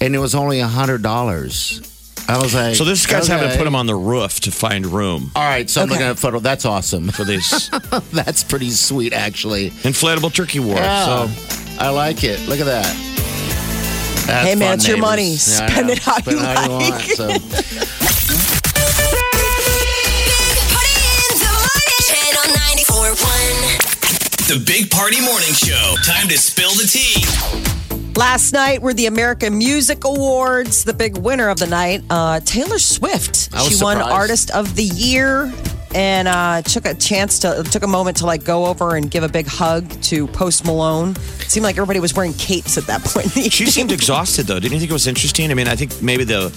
and 0.00 0.14
it 0.14 0.18
was 0.18 0.34
only 0.34 0.60
a 0.60 0.66
hundred 0.68 1.02
dollars. 1.02 1.80
I 2.28 2.38
was 2.42 2.54
like, 2.54 2.74
So 2.74 2.84
this 2.84 3.06
guy's 3.06 3.28
having 3.28 3.50
to 3.50 3.56
put 3.56 3.66
him 3.66 3.74
on 3.76 3.86
the 3.86 3.94
roof 3.94 4.40
to 4.40 4.50
find 4.50 4.84
room 4.86 5.30
All 5.36 5.42
right, 5.44 5.68
so 5.70 5.82
I'm 5.82 5.88
looking 5.88 6.04
at 6.04 6.12
a 6.12 6.16
photo. 6.16 6.40
That's 6.40 6.64
awesome. 6.64 7.08
for 7.10 7.24
these 7.24 7.70
That's 8.12 8.42
pretty 8.42 8.70
sweet, 8.70 9.12
actually. 9.12 9.70
inflatable 9.70 10.32
turkey 10.34 10.58
war. 10.60 10.76
Yeah, 10.76 11.04
So 11.28 11.28
I 11.78 11.90
like 11.90 12.24
it. 12.24 12.40
Look 12.48 12.58
at 12.60 12.66
that. 12.66 12.84
That's 14.26 14.48
Hey, 14.48 14.54
man, 14.56 14.70
fun, 14.70 14.74
it's 14.78 14.88
your 14.88 14.98
money. 14.98 15.30
Yeah, 15.30 15.36
Spend 15.36 15.90
it 15.90 15.98
how 16.00 16.16
Spend 16.18 16.38
you 16.40 16.44
how 16.44 16.68
like. 16.68 16.70
want. 16.70 17.02
So. 17.02 17.26
Party 17.28 17.38
in 21.06 21.38
the 21.38 21.50
morning. 21.54 22.00
Channel 22.10 22.46
94.1. 22.74 24.48
The 24.48 24.58
Big 24.66 24.90
Party 24.90 25.20
Morning 25.20 25.52
Show. 25.54 25.94
Time 26.04 26.26
to 26.28 26.36
spill 26.38 26.70
the 26.70 26.86
tea. 26.90 27.75
Last 28.16 28.54
night 28.54 28.80
were 28.80 28.94
the 28.94 29.06
American 29.06 29.58
Music 29.58 30.04
Awards. 30.04 30.84
The 30.84 30.94
big 30.94 31.18
winner 31.18 31.50
of 31.50 31.58
the 31.58 31.66
night, 31.66 32.02
uh, 32.08 32.40
Taylor 32.40 32.78
Swift. 32.78 33.54
She 33.68 33.82
won. 33.82 33.98
Artist 33.98 34.50
of 34.52 34.74
the 34.74 34.84
Year 34.84 35.52
and 35.94 36.26
uh, 36.26 36.62
took 36.62 36.86
a 36.86 36.94
chance 36.94 37.38
to 37.40 37.62
took 37.70 37.82
a 37.82 37.86
moment 37.86 38.16
to 38.18 38.26
like 38.26 38.42
go 38.42 38.66
over 38.66 38.96
and 38.96 39.10
give 39.10 39.22
a 39.22 39.28
big 39.28 39.46
hug 39.46 39.88
to 40.02 40.26
Post 40.28 40.64
Malone. 40.64 41.10
It 41.10 41.50
seemed 41.50 41.64
like 41.64 41.76
everybody 41.76 42.00
was 42.00 42.14
wearing 42.14 42.32
capes 42.34 42.78
at 42.78 42.86
that 42.86 43.02
point. 43.04 43.30
She 43.52 43.66
seemed 43.66 43.92
exhausted 43.92 44.46
though. 44.46 44.60
Didn't 44.60 44.72
you 44.72 44.78
think 44.78 44.90
it 44.90 44.94
was 44.94 45.06
interesting? 45.06 45.50
I 45.50 45.54
mean, 45.54 45.68
I 45.68 45.76
think 45.76 46.00
maybe 46.00 46.24
the 46.24 46.48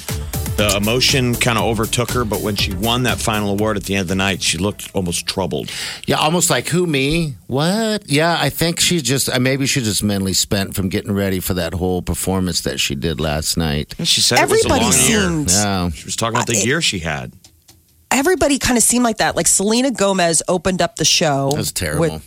the 0.59 0.75
emotion 0.75 1.35
kind 1.35 1.57
of 1.57 1.63
overtook 1.63 2.11
her, 2.11 2.25
but 2.25 2.41
when 2.41 2.55
she 2.57 2.73
won 2.73 3.03
that 3.03 3.17
final 3.17 3.49
award 3.51 3.77
at 3.77 3.83
the 3.83 3.95
end 3.95 4.01
of 4.01 4.07
the 4.09 4.15
night, 4.15 4.43
she 4.43 4.57
looked 4.57 4.89
almost 4.93 5.25
troubled. 5.25 5.71
Yeah, 6.05 6.17
almost 6.17 6.49
like 6.49 6.67
who 6.67 6.85
me? 6.85 7.35
What? 7.47 8.09
Yeah, 8.09 8.37
I 8.39 8.49
think 8.49 8.79
she 8.81 8.99
just 9.01 9.29
uh, 9.29 9.39
maybe 9.39 9.65
she 9.65 9.81
just 9.81 10.03
mentally 10.03 10.33
spent 10.33 10.75
from 10.75 10.89
getting 10.89 11.13
ready 11.13 11.39
for 11.39 11.53
that 11.53 11.73
whole 11.73 12.01
performance 12.01 12.61
that 12.61 12.79
she 12.79 12.93
did 12.95 13.21
last 13.21 13.55
night. 13.57 13.95
And 13.97 14.07
she 14.07 14.19
said 14.21 14.39
Everybody 14.39 14.83
it 14.83 14.87
was 14.87 15.09
a 15.09 15.17
long 15.17 15.39
year. 15.39 15.45
Yeah, 15.47 15.89
She 15.91 16.05
was 16.05 16.15
talking 16.17 16.35
about 16.35 16.47
the 16.47 16.57
I- 16.59 16.63
year 16.63 16.81
she 16.81 16.99
had. 16.99 17.31
everybody 18.11 18.59
kind 18.59 18.77
of 18.77 18.83
seemed 18.83 19.03
like 19.05 19.17
that. 19.17 19.35
Like 19.37 19.47
Selena 19.47 19.91
Gomez 19.91 20.43
opened 20.47 20.81
up 20.81 20.97
the 20.97 21.05
show. 21.05 21.51
That 21.51 21.57
was 21.57 21.71
terrible. 21.71 22.21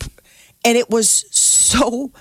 and 0.65 0.77
it 0.77 0.89
was 0.89 1.25
so 1.29 2.11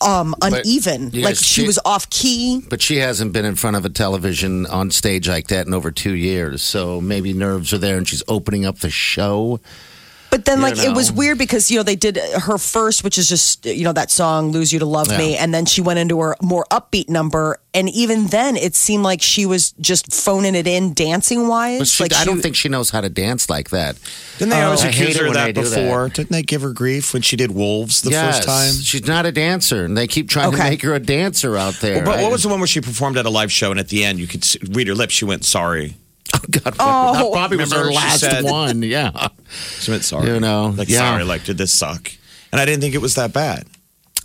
um, 0.00 0.34
uneven. 0.42 1.10
you 1.12 1.22
Like 1.22 1.36
she 1.36 1.62
she- 1.62 1.66
was 1.66 1.78
off 1.84 2.08
key. 2.10 2.62
but 2.68 2.80
she 2.80 2.96
hasn't 2.98 3.32
been 3.32 3.44
in 3.44 3.56
front 3.56 3.76
of 3.76 3.84
a 3.84 3.88
television 3.90 4.66
on 4.66 4.90
stage 4.90 5.28
like 5.28 5.48
that 5.48 5.66
in 5.66 5.74
over 5.74 5.90
two 5.90 6.14
years. 6.14 6.62
So 6.62 7.00
maybe 7.00 7.32
nerves 7.32 7.72
are 7.72 7.78
there, 7.78 7.96
and 7.96 8.06
she's 8.08 8.22
opening 8.28 8.64
up 8.64 8.78
the 8.78 8.90
show. 8.90 9.60
But 10.30 10.44
then, 10.44 10.58
You 10.58 10.64
like, 10.64 10.78
it 10.78 10.94
was 10.94 11.10
weird 11.10 11.38
because, 11.38 11.70
you 11.70 11.78
know, 11.78 11.82
they 11.82 11.96
did 11.96 12.18
her 12.18 12.58
first, 12.58 13.02
which 13.02 13.16
is 13.16 13.28
just, 13.28 13.64
you 13.64 13.84
know, 13.84 13.92
that 13.94 14.10
song, 14.10 14.52
Lose 14.52 14.72
You 14.72 14.78
to 14.80 14.84
Love 14.86 15.08
Me. 15.08 15.36
And 15.36 15.54
then 15.54 15.64
she 15.64 15.80
went 15.80 15.98
into 15.98 16.20
her 16.20 16.36
more 16.42 16.66
upbeat 16.70 17.08
number. 17.08 17.58
And 17.72 17.88
even 17.90 18.26
then, 18.26 18.56
it 18.56 18.74
seemed 18.74 19.04
like 19.04 19.22
she 19.22 19.46
was 19.46 19.72
just 19.80 20.12
phoning 20.12 20.54
it 20.54 20.66
in 20.66 20.92
dancing 20.92 21.48
wise. 21.48 21.78
But 21.78 21.88
she, 21.88 22.04
like 22.04 22.12
I 22.12 22.20
she- 22.20 22.24
don't 22.26 22.40
think 22.40 22.56
she 22.56 22.68
knows 22.68 22.90
how 22.90 23.00
to 23.00 23.08
dance 23.08 23.48
like 23.48 23.70
that. 23.70 23.98
Didn't 24.38 24.50
they 24.50 24.60
oh, 24.62 24.66
always 24.66 24.84
I 24.84 24.88
accuse 24.88 25.16
her 25.18 25.26
of 25.26 25.34
that 25.34 25.46
they 25.46 25.52
do 25.52 25.68
that. 25.68 25.82
before? 25.82 26.08
Didn't 26.08 26.30
they 26.30 26.42
give 26.42 26.62
her 26.62 26.72
grief 26.72 27.12
when 27.12 27.22
she 27.22 27.36
did 27.36 27.50
Wolves 27.52 28.02
the 28.02 28.10
yes, 28.10 28.36
first 28.36 28.48
time? 28.48 28.72
she's 28.82 29.06
not 29.06 29.24
a 29.26 29.32
dancer, 29.32 29.84
and 29.84 29.96
they 29.96 30.06
keep 30.06 30.28
trying 30.28 30.50
to 30.50 30.58
make 30.58 30.82
her 30.82 30.94
a 30.94 31.00
dancer 31.00 31.56
out 31.56 31.74
there. 31.80 32.04
But 32.04 32.18
I- 32.18 32.22
what 32.22 32.32
was 32.32 32.42
the 32.42 32.48
one 32.48 32.60
where 32.60 32.66
she 32.66 32.80
performed 32.80 33.16
at 33.16 33.24
a 33.26 33.30
live 33.30 33.50
show 33.52 33.70
and 33.70 33.80
at 33.80 33.88
the 33.88 34.04
end 34.04 34.18
you 34.18 34.26
could 34.26 34.44
read 34.76 34.88
her 34.88 34.94
lips? 34.94 35.14
She 35.14 35.24
went 35.24 35.44
sorry. 35.44 35.94
Oh, 36.38 36.46
God, 36.50 36.74
Oh. 36.78 37.12
that 37.12 37.32
probably 37.32 37.56
was 37.58 37.72
her 37.72 37.90
last 37.90 38.20
said- 38.20 38.44
one. 38.44 38.82
Yeah. 38.82 39.28
She 39.80 39.90
went 39.90 40.04
sorry. 40.04 40.28
You 40.28 40.40
know, 40.40 40.74
like 40.76 40.88
yeah. 40.90 40.98
sorry. 40.98 41.24
Like 41.24 41.44
did 41.44 41.56
this 41.56 41.72
suck? 41.72 42.12
And 42.52 42.60
I 42.60 42.66
didn't 42.66 42.82
think 42.82 42.94
it 42.94 43.00
was 43.00 43.14
that 43.14 43.32
bad. 43.32 43.64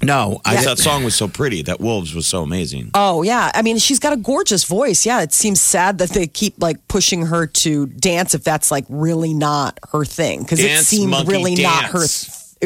No, 0.01 0.41
I 0.43 0.51
Because 0.51 0.65
that 0.65 0.79
song 0.79 1.05
was 1.05 1.15
so 1.15 1.29
pretty. 1.29 1.61
That 1.61 1.79
Wolves 1.79 2.13
was 2.13 2.27
so 2.27 2.43
amazing. 2.43 2.91
Oh, 2.93 3.21
yeah. 3.21 3.51
I 3.53 3.61
mean, 3.61 3.77
she's 3.77 3.99
got 3.99 4.11
a 4.11 4.17
gorgeous 4.17 4.65
voice. 4.65 5.05
Yeah. 5.05 5.21
It 5.21 5.31
seems 5.31 5.61
sad 5.61 5.99
that 5.99 6.09
they 6.09 6.27
keep, 6.27 6.55
like, 6.61 6.85
pushing 6.89 7.27
her 7.27 7.47
to 7.47 7.85
dance 7.85 8.35
if 8.35 8.43
that's, 8.43 8.69
like, 8.69 8.83
really 8.89 9.33
not 9.33 9.79
her 9.93 10.03
thing. 10.03 10.41
Because 10.41 10.59
it 10.59 10.83
seemed 10.83 11.11
monkey, 11.11 11.31
really 11.31 11.55
not 11.55 11.85
her. 11.85 12.03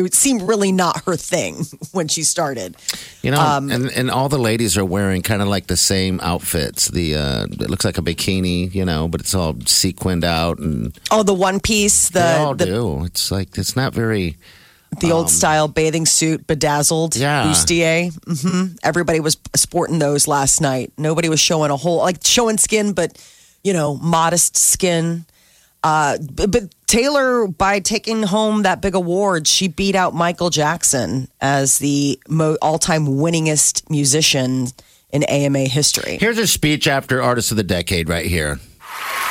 It 0.05 0.13
seemed 0.13 0.43
really 0.43 0.71
not 0.71 1.03
her 1.05 1.15
thing 1.17 1.65
when 1.91 2.07
she 2.07 2.23
started. 2.23 2.75
You 3.23 3.31
know, 3.31 3.41
Um, 3.41 3.71
and, 3.71 3.89
and 3.91 4.11
all 4.11 4.29
the 4.29 4.37
ladies 4.37 4.77
are 4.77 4.85
wearing 4.85 5.21
kind 5.23 5.41
of 5.41 5.47
like 5.47 5.67
the 5.67 5.75
same 5.77 6.19
outfits. 6.21 6.87
The 6.89 7.15
uh, 7.15 7.43
it 7.49 7.69
looks 7.69 7.83
like 7.83 7.97
a 7.97 8.01
bikini, 8.03 8.73
you 8.73 8.85
know, 8.85 9.07
but 9.07 9.21
it's 9.21 9.33
all 9.33 9.55
sequined 9.65 10.23
out, 10.23 10.59
and 10.59 10.97
Oh, 11.09 11.23
the 11.23 11.33
one 11.33 11.59
piece, 11.59 12.09
the 12.09 12.19
they 12.19 12.35
all 12.35 12.55
the, 12.55 12.65
do. 12.65 13.03
It's 13.05 13.31
like 13.31 13.57
it's 13.57 13.75
not 13.75 13.93
very. 13.93 14.37
the 15.01 15.11
old 15.11 15.29
style 15.29 15.67
bathing 15.67 16.05
suit, 16.05 16.47
bedazzled, 16.47 17.15
Yeah. 17.15 17.43
bustier. 17.45 18.11
hmm 18.41 18.75
Everybody 18.83 19.19
was 19.19 19.35
sporting 19.55 19.99
those 19.99 20.27
last 20.27 20.61
night. 20.61 20.91
Nobody 20.97 21.27
was 21.29 21.39
showing 21.41 21.71
a 21.71 21.75
whole 21.77 21.97
like 21.97 22.19
showing 22.23 22.57
skin, 22.57 22.93
but 22.93 23.17
you 23.63 23.73
know, 23.73 23.95
modest 23.97 24.55
skin. 24.55 25.25
Uh, 25.87 26.17
but, 26.33 26.51
but 26.51 26.63
Taylor, 26.87 27.47
by 27.47 27.79
taking 27.79 28.23
home 28.23 28.63
that 28.63 28.81
big 28.81 28.93
award, 28.93 29.47
she 29.47 29.69
beat 29.69 29.95
out 29.95 30.13
Michael 30.13 30.49
Jackson 30.49 31.29
as 31.39 31.79
the 31.79 32.19
mo- 32.27 32.57
all-time 32.61 33.07
winningest 33.07 33.89
musician 33.89 34.67
in 35.11 35.23
AMA 35.23 35.59
history. 35.59 36.17
Here's 36.19 36.37
a 36.39 36.45
speech 36.45 36.89
after 36.89 37.21
Artist 37.21 37.51
of 37.51 37.57
the 37.57 37.63
Decade 37.63 38.09
right 38.09 38.25
here. 38.25 38.59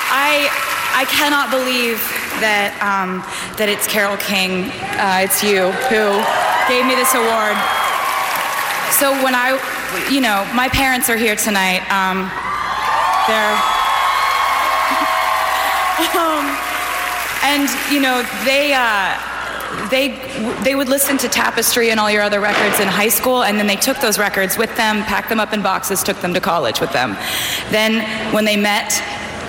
I 0.08 0.48
I 0.94 1.04
cannot 1.04 1.50
believe 1.50 1.98
that 2.40 2.72
um, 2.80 3.20
that 3.58 3.68
it's 3.68 3.86
Carole 3.86 4.16
King, 4.16 4.72
uh, 4.96 5.28
it's 5.28 5.44
you 5.44 5.72
who 5.92 6.16
gave 6.72 6.88
me 6.88 6.94
this 6.96 7.12
award. 7.12 7.56
So 8.96 9.12
when 9.22 9.36
I, 9.36 9.60
you 10.10 10.22
know, 10.22 10.48
my 10.54 10.70
parents 10.70 11.10
are 11.10 11.18
here 11.18 11.36
tonight. 11.36 11.84
Um, 11.92 12.32
they're. 13.28 13.75
Um, 16.14 16.44
and 17.42 17.68
you 17.92 18.00
know 18.00 18.22
they. 18.44 18.74
Uh, 18.74 19.32
they 19.90 20.08
they 20.62 20.74
would 20.74 20.88
listen 20.88 21.18
to 21.18 21.28
Tapestry 21.28 21.90
and 21.90 22.00
all 22.00 22.10
your 22.10 22.22
other 22.22 22.40
records 22.40 22.80
in 22.80 22.88
high 22.88 23.08
school, 23.08 23.42
and 23.42 23.58
then 23.58 23.66
they 23.66 23.76
took 23.76 23.98
those 23.98 24.18
records 24.18 24.56
with 24.56 24.74
them, 24.76 25.02
packed 25.04 25.28
them 25.28 25.40
up 25.40 25.52
in 25.52 25.62
boxes, 25.62 26.02
took 26.02 26.18
them 26.20 26.32
to 26.34 26.40
college 26.40 26.80
with 26.80 26.92
them. 26.92 27.16
Then 27.70 28.32
when 28.32 28.44
they 28.44 28.56
met 28.56 28.92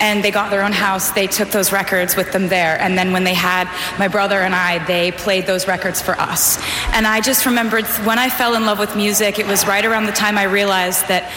and 0.02 0.24
they 0.24 0.32
got 0.32 0.52
their 0.52 0.64
own 0.64 0.74
house, 0.74 1.12
they 1.12 1.28
took 1.28 1.50
those 1.50 1.72
records 1.72 2.16
with 2.16 2.32
them 2.32 2.50
there. 2.50 2.80
And 2.80 2.98
then 2.98 3.12
when 3.12 3.24
they 3.24 3.34
had 3.34 3.68
my 3.98 4.08
brother 4.08 4.42
and 4.42 4.54
I, 4.54 4.86
they 4.86 5.12
played 5.12 5.48
those 5.48 5.68
records 5.68 6.02
for 6.02 6.20
us. 6.20 6.62
And 6.94 7.08
I 7.08 7.22
just 7.22 7.46
remembered 7.46 7.86
when 8.06 8.20
I 8.20 8.30
fell 8.30 8.56
in 8.56 8.66
love 8.66 8.80
with 8.80 8.96
music, 8.96 9.40
it 9.40 9.48
was 9.48 9.66
right 9.66 9.86
around 9.86 10.06
the 10.06 10.12
time 10.12 10.38
I 10.38 10.44
realized 10.44 11.08
that. 11.08 11.32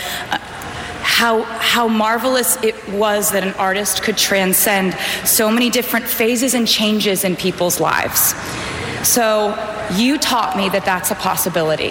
How 1.21 1.43
how 1.43 1.87
marvelous 1.87 2.57
it 2.65 2.75
was 2.89 3.33
that 3.33 3.45
an 3.45 3.53
artist 3.57 4.03
could 4.03 4.17
transcend 4.17 4.95
so 5.27 5.51
many 5.51 5.69
different 5.69 6.07
phases 6.07 6.55
and 6.55 6.67
changes 6.67 7.25
in 7.25 7.37
people's 7.37 7.79
lives. 7.79 8.35
So 9.07 9.51
you 9.97 10.17
taught 10.17 10.57
me 10.57 10.71
that 10.71 10.87
that's 10.87 11.11
a 11.11 11.15
possibility. 11.15 11.91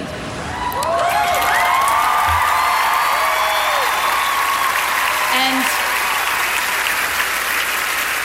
And 5.37 5.61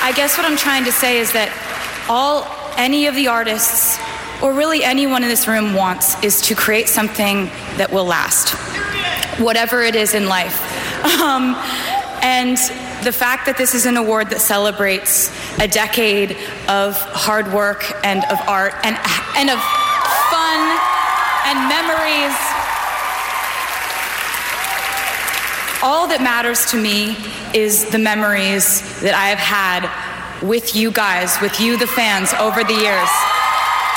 I 0.01 0.11
guess 0.17 0.39
what 0.39 0.47
I'm 0.47 0.57
trying 0.57 0.85
to 0.85 0.93
say 0.93 1.19
is 1.19 1.33
that 1.33 1.51
all 2.09 2.49
any 2.79 3.09
of 3.09 3.15
the 3.15 3.29
artists 3.29 3.99
or 4.43 4.55
really 4.55 4.83
anyone 4.83 5.23
in 5.23 5.29
this 5.29 5.47
room 5.47 5.75
wants 5.75 6.17
is 6.25 6.41
to 6.49 6.55
create 6.55 6.89
something 6.89 7.51
that 7.77 7.93
will 7.93 8.07
last 8.07 8.55
whatever 9.39 9.83
it 9.83 9.97
is 9.97 10.15
in 10.15 10.29
life. 10.29 10.74
Um, 11.05 11.55
and 12.23 12.57
the 13.05 13.13
fact 13.13 13.45
that 13.45 13.59
this 13.59 13.75
is 13.75 13.85
an 13.85 13.99
award 13.99 14.31
that 14.31 14.41
celebrates 14.41 15.31
a 15.61 15.69
decade 15.69 16.33
of 16.69 16.97
hard 16.97 17.53
work 17.53 17.85
and 18.03 18.25
of 18.33 18.41
art 18.49 18.73
and, 18.83 18.97
and 19.37 19.51
of 19.51 19.61
fun 20.33 20.61
and 21.45 21.69
memories. 21.69 22.33
All 25.83 26.09
that 26.09 26.21
matters 26.23 26.65
to 26.71 26.81
me 26.81 27.17
is 27.53 27.85
the 27.91 27.99
memories 27.99 28.81
that 29.03 29.13
I 29.13 29.29
have 29.29 29.39
had 29.39 29.85
with 30.43 30.75
you 30.75 30.91
guys, 30.91 31.39
with 31.43 31.61
you, 31.61 31.77
the 31.77 31.87
fans, 31.87 32.33
over 32.41 32.65
the 32.65 32.73
years. 32.73 33.34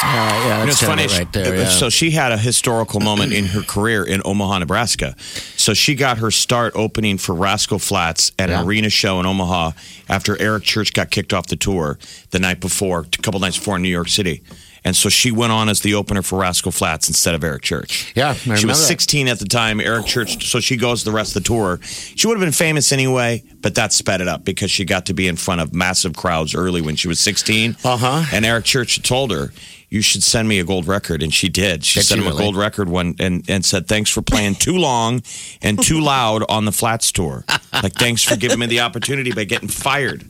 Uh, 0.03 0.07
yeah, 0.07 0.59
You 0.59 0.65
know, 0.65 0.71
it's 0.71 0.81
funny. 0.83 1.07
right 1.07 1.31
there. 1.33 1.53
uh, 1.53 1.57
Yeah. 1.61 1.69
So 1.69 1.89
she 1.89 2.11
had 2.11 2.31
a 2.31 2.37
historical 2.37 2.99
moment 2.99 3.33
in 3.33 3.45
her 3.47 3.61
career 3.61 4.03
in 4.03 4.21
Omaha, 4.25 4.59
Nebraska. 4.59 5.15
So 5.55 5.73
she 5.73 5.95
got 5.95 6.19
her 6.19 6.29
start 6.31 6.73
opening 6.75 7.17
for 7.17 7.33
Rascal 7.33 7.79
Flatts 7.79 8.31
at 8.37 8.49
Yeah. 8.49 8.59
an 8.61 8.67
arena 8.67 8.89
show 8.89 9.19
in 9.19 9.25
Omaha 9.25 9.71
after 10.07 10.39
Eric 10.41 10.63
Church 10.63 10.93
got 10.93 11.09
kicked 11.09 11.33
off 11.33 11.47
the 11.47 11.55
tour 11.55 11.97
the 12.31 12.39
night 12.39 12.59
before, 12.59 13.01
a 13.11 13.21
couple 13.21 13.39
nights 13.39 13.57
before 13.57 13.75
in 13.77 13.81
New 13.81 13.89
York 13.89 14.09
City. 14.09 14.41
And 14.85 14.95
so 14.95 15.09
she 15.09 15.31
went 15.31 15.51
on 15.51 15.67
as 15.67 15.81
the 15.81 15.95
opener 15.95 16.21
for 16.21 16.39
Rascal 16.39 16.71
Flatts 16.71 17.09
instead 17.09 17.35
of 17.35 17.43
Eric 17.43 17.63
Church. 17.63 18.13
Yeah, 18.15 18.29
I 18.49 18.55
she 18.55 18.65
was 18.65 18.79
that. 18.79 18.85
16 18.85 19.27
at 19.27 19.37
the 19.39 19.45
time. 19.45 19.81
Eric 19.81 20.05
Church, 20.05 20.47
so 20.49 20.61
she 20.61 20.77
goes 20.77 21.03
the 21.03 21.11
rest 21.11 21.35
of 21.35 21.43
the 21.43 21.47
tour. 21.47 21.79
She 21.83 22.25
would 22.25 22.37
have 22.37 22.45
been 22.45 22.53
famous 22.53 22.93
anyway, 22.93 23.43
but 23.61 23.75
that 23.75 23.91
sped 23.91 24.21
it 24.21 24.29
up 24.29 24.45
because 24.45 24.71
she 24.71 24.85
got 24.85 25.07
to 25.07 25.13
be 25.13 25.27
in 25.27 25.35
front 25.35 25.59
of 25.59 25.73
massive 25.73 26.15
crowds 26.15 26.55
early 26.55 26.79
when 26.79 26.95
she 26.95 27.09
was 27.09 27.19
16. 27.19 27.75
Uh-huh. 27.83 28.23
And 28.31 28.45
Eric 28.45 28.63
Church 28.63 29.01
told 29.01 29.31
her, 29.31 29.51
"You 29.89 30.01
should 30.01 30.23
send 30.23 30.47
me 30.47 30.59
a 30.59 30.63
gold 30.63 30.87
record," 30.87 31.23
and 31.23 31.33
she 31.33 31.49
did. 31.49 31.83
She 31.85 32.01
sent 32.01 32.21
him 32.21 32.27
a 32.27 32.35
gold 32.37 32.55
record 32.55 32.89
one 32.89 33.15
and 33.19 33.43
and 33.49 33.63
said, 33.63 33.87
"Thanks 33.87 34.09
for 34.09 34.21
playing 34.21 34.55
too 34.55 34.77
long. 34.77 35.21
and 35.61 35.81
too 35.81 35.99
loud 35.99 36.43
on 36.49 36.65
the 36.65 36.71
Flatts 36.71 37.11
tour. 37.11 37.43
Like, 37.73 37.93
thanks 37.93 38.23
for 38.23 38.35
giving 38.35 38.59
me 38.59 38.65
the 38.65 38.79
opportunity 38.81 39.31
by 39.31 39.43
getting 39.43 39.67
fired. 39.69 40.23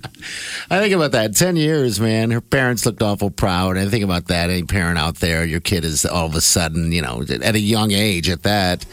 I 0.69 0.79
think 0.79 0.93
about 0.93 1.11
that. 1.13 1.35
10 1.35 1.55
years, 1.55 1.99
man. 1.99 2.31
Her 2.31 2.41
parents 2.41 2.85
looked 2.85 3.01
awful 3.01 3.29
proud. 3.29 3.77
I 3.77 3.87
think 3.87 4.03
about 4.03 4.27
that. 4.27 4.49
Any 4.49 4.63
parent 4.63 4.97
out 4.97 5.17
there, 5.17 5.45
your 5.45 5.59
kid 5.59 5.83
is 5.85 6.05
all 6.05 6.25
of 6.27 6.35
a 6.35 6.41
sudden, 6.41 6.91
you 6.91 7.01
know, 7.01 7.23
at 7.29 7.55
a 7.55 7.59
young 7.59 7.91
age 7.91 8.29
at 8.29 8.43
that, 8.43 8.85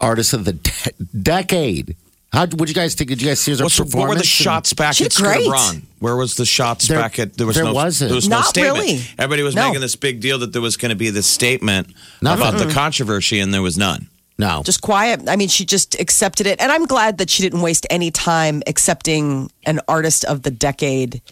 artist 0.00 0.32
of 0.32 0.44
the 0.44 0.52
de- 0.54 0.92
decade. 1.22 1.96
How 2.36 2.46
would 2.58 2.68
you 2.68 2.74
guys 2.74 2.94
think? 2.94 3.08
Did 3.08 3.22
you 3.22 3.28
guys 3.28 3.40
see 3.40 3.52
her 3.52 3.56
performance? 3.56 3.94
what 3.94 4.08
were 4.08 4.14
the 4.14 4.22
shots 4.24 4.74
back 4.74 4.94
She 4.94 5.06
at 5.06 5.12
did 5.12 5.24
Where 6.00 6.16
was 6.16 6.34
the 6.34 6.44
shots 6.44 6.86
There- 6.86 6.98
back 6.98 7.18
at? 7.18 7.34
There 7.38 7.46
was 7.46 7.56
there 7.56 7.64
no. 7.64 7.72
wasn't. 7.72 8.10
There 8.10 8.14
was 8.16 8.28
no 8.28 8.42
statement. 8.42 8.78
really. 8.78 9.00
Everybody 9.18 9.42
was 9.42 9.54
No. 9.54 9.66
making 9.68 9.80
this 9.80 9.96
big 9.96 10.20
deal 10.20 10.38
that 10.40 10.52
there 10.52 10.60
was 10.60 10.76
going 10.76 10.90
to 10.90 10.96
be 10.96 11.08
this 11.08 11.26
statement 11.26 11.88
Nothing. 12.20 12.46
about 12.46 12.58
the 12.68 12.72
controversy, 12.74 13.40
and 13.40 13.54
there 13.54 13.62
was 13.62 13.78
none. 13.78 14.08
No. 14.38 14.62
just 14.66 14.82
quiet. 14.82 15.22
I 15.28 15.36
mean, 15.36 15.48
she 15.48 15.64
just 15.64 15.98
accepted 15.98 16.46
it. 16.46 16.60
And 16.60 16.70
I'm 16.70 16.84
glad 16.84 17.16
that 17.18 17.30
she 17.30 17.42
didn't 17.42 17.62
waste 17.62 17.86
any 17.88 18.10
time 18.10 18.62
accepting 18.66 19.50
an 19.64 19.80
Artist 19.88 20.26
of 20.26 20.42
the 20.42 20.50
Decade 20.50 21.22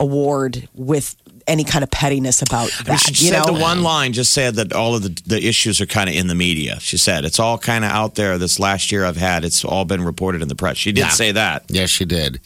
award 0.00 0.66
with 0.74 1.14
any 1.48 1.64
kind 1.64 1.82
of 1.82 1.90
pettiness 1.90 2.42
about 2.42 2.70
that. 2.84 2.88
I 2.88 2.90
mean, 2.92 2.98
she 2.98 3.24
you 3.26 3.30
said 3.32 3.46
know? 3.46 3.54
the 3.54 3.60
one 3.60 3.82
line 3.82 4.12
just 4.12 4.32
said 4.32 4.54
that 4.56 4.72
all 4.72 4.94
of 4.94 5.02
the, 5.02 5.20
the 5.26 5.46
issues 5.48 5.80
are 5.80 5.86
kind 5.86 6.08
of 6.08 6.14
in 6.16 6.26
the 6.28 6.34
media. 6.34 6.78
She 6.80 6.96
said 6.98 7.24
it's 7.24 7.40
all 7.40 7.58
kind 7.58 7.84
of 7.84 7.90
out 7.90 8.14
there. 8.14 8.38
This 8.38 8.60
last 8.60 8.92
year 8.92 9.04
I've 9.04 9.16
had, 9.16 9.44
it's 9.44 9.64
all 9.64 9.84
been 9.84 10.04
reported 10.04 10.42
in 10.42 10.48
the 10.48 10.54
press. 10.54 10.76
She 10.76 10.92
did 10.92 11.00
Yeah. 11.02 11.08
say 11.08 11.32
that. 11.32 11.64
Yes, 11.68 11.90
she 11.90 12.04
did. 12.04 12.40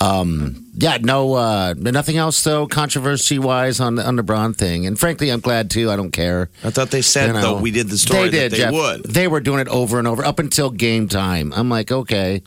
Um, 0.00 0.66
yeah, 0.76 0.98
no, 1.00 1.34
uh, 1.34 1.74
nothing 1.78 2.16
else 2.16 2.42
though, 2.42 2.66
controversy 2.66 3.38
wise 3.38 3.78
on 3.80 3.94
the 3.94 4.04
on 4.06 4.16
the 4.16 4.22
Braun 4.24 4.52
thing. 4.52 4.86
And 4.86 4.98
frankly, 4.98 5.30
I'm 5.30 5.40
glad 5.40 5.70
too. 5.70 5.88
I 5.90 5.96
don't 5.96 6.10
care. 6.10 6.50
I 6.64 6.70
thought 6.70 6.90
they 6.90 7.00
said 7.00 7.28
You 7.28 7.32
know. 7.34 7.40
though 7.40 7.60
we 7.60 7.70
did 7.70 7.88
the 7.88 7.96
story 7.96 8.24
They 8.28 8.30
did, 8.30 8.52
that 8.52 8.56
they 8.56 8.62
Jeff. 8.64 8.72
would. 8.72 9.04
They 9.04 9.28
were 9.28 9.40
doing 9.40 9.60
it 9.60 9.68
over 9.68 9.98
and 10.00 10.08
over 10.08 10.24
up 10.24 10.40
until 10.40 10.70
game 10.70 11.08
time. 11.08 11.52
I'm 11.54 11.70
like, 11.70 11.92
okay. 11.92 12.42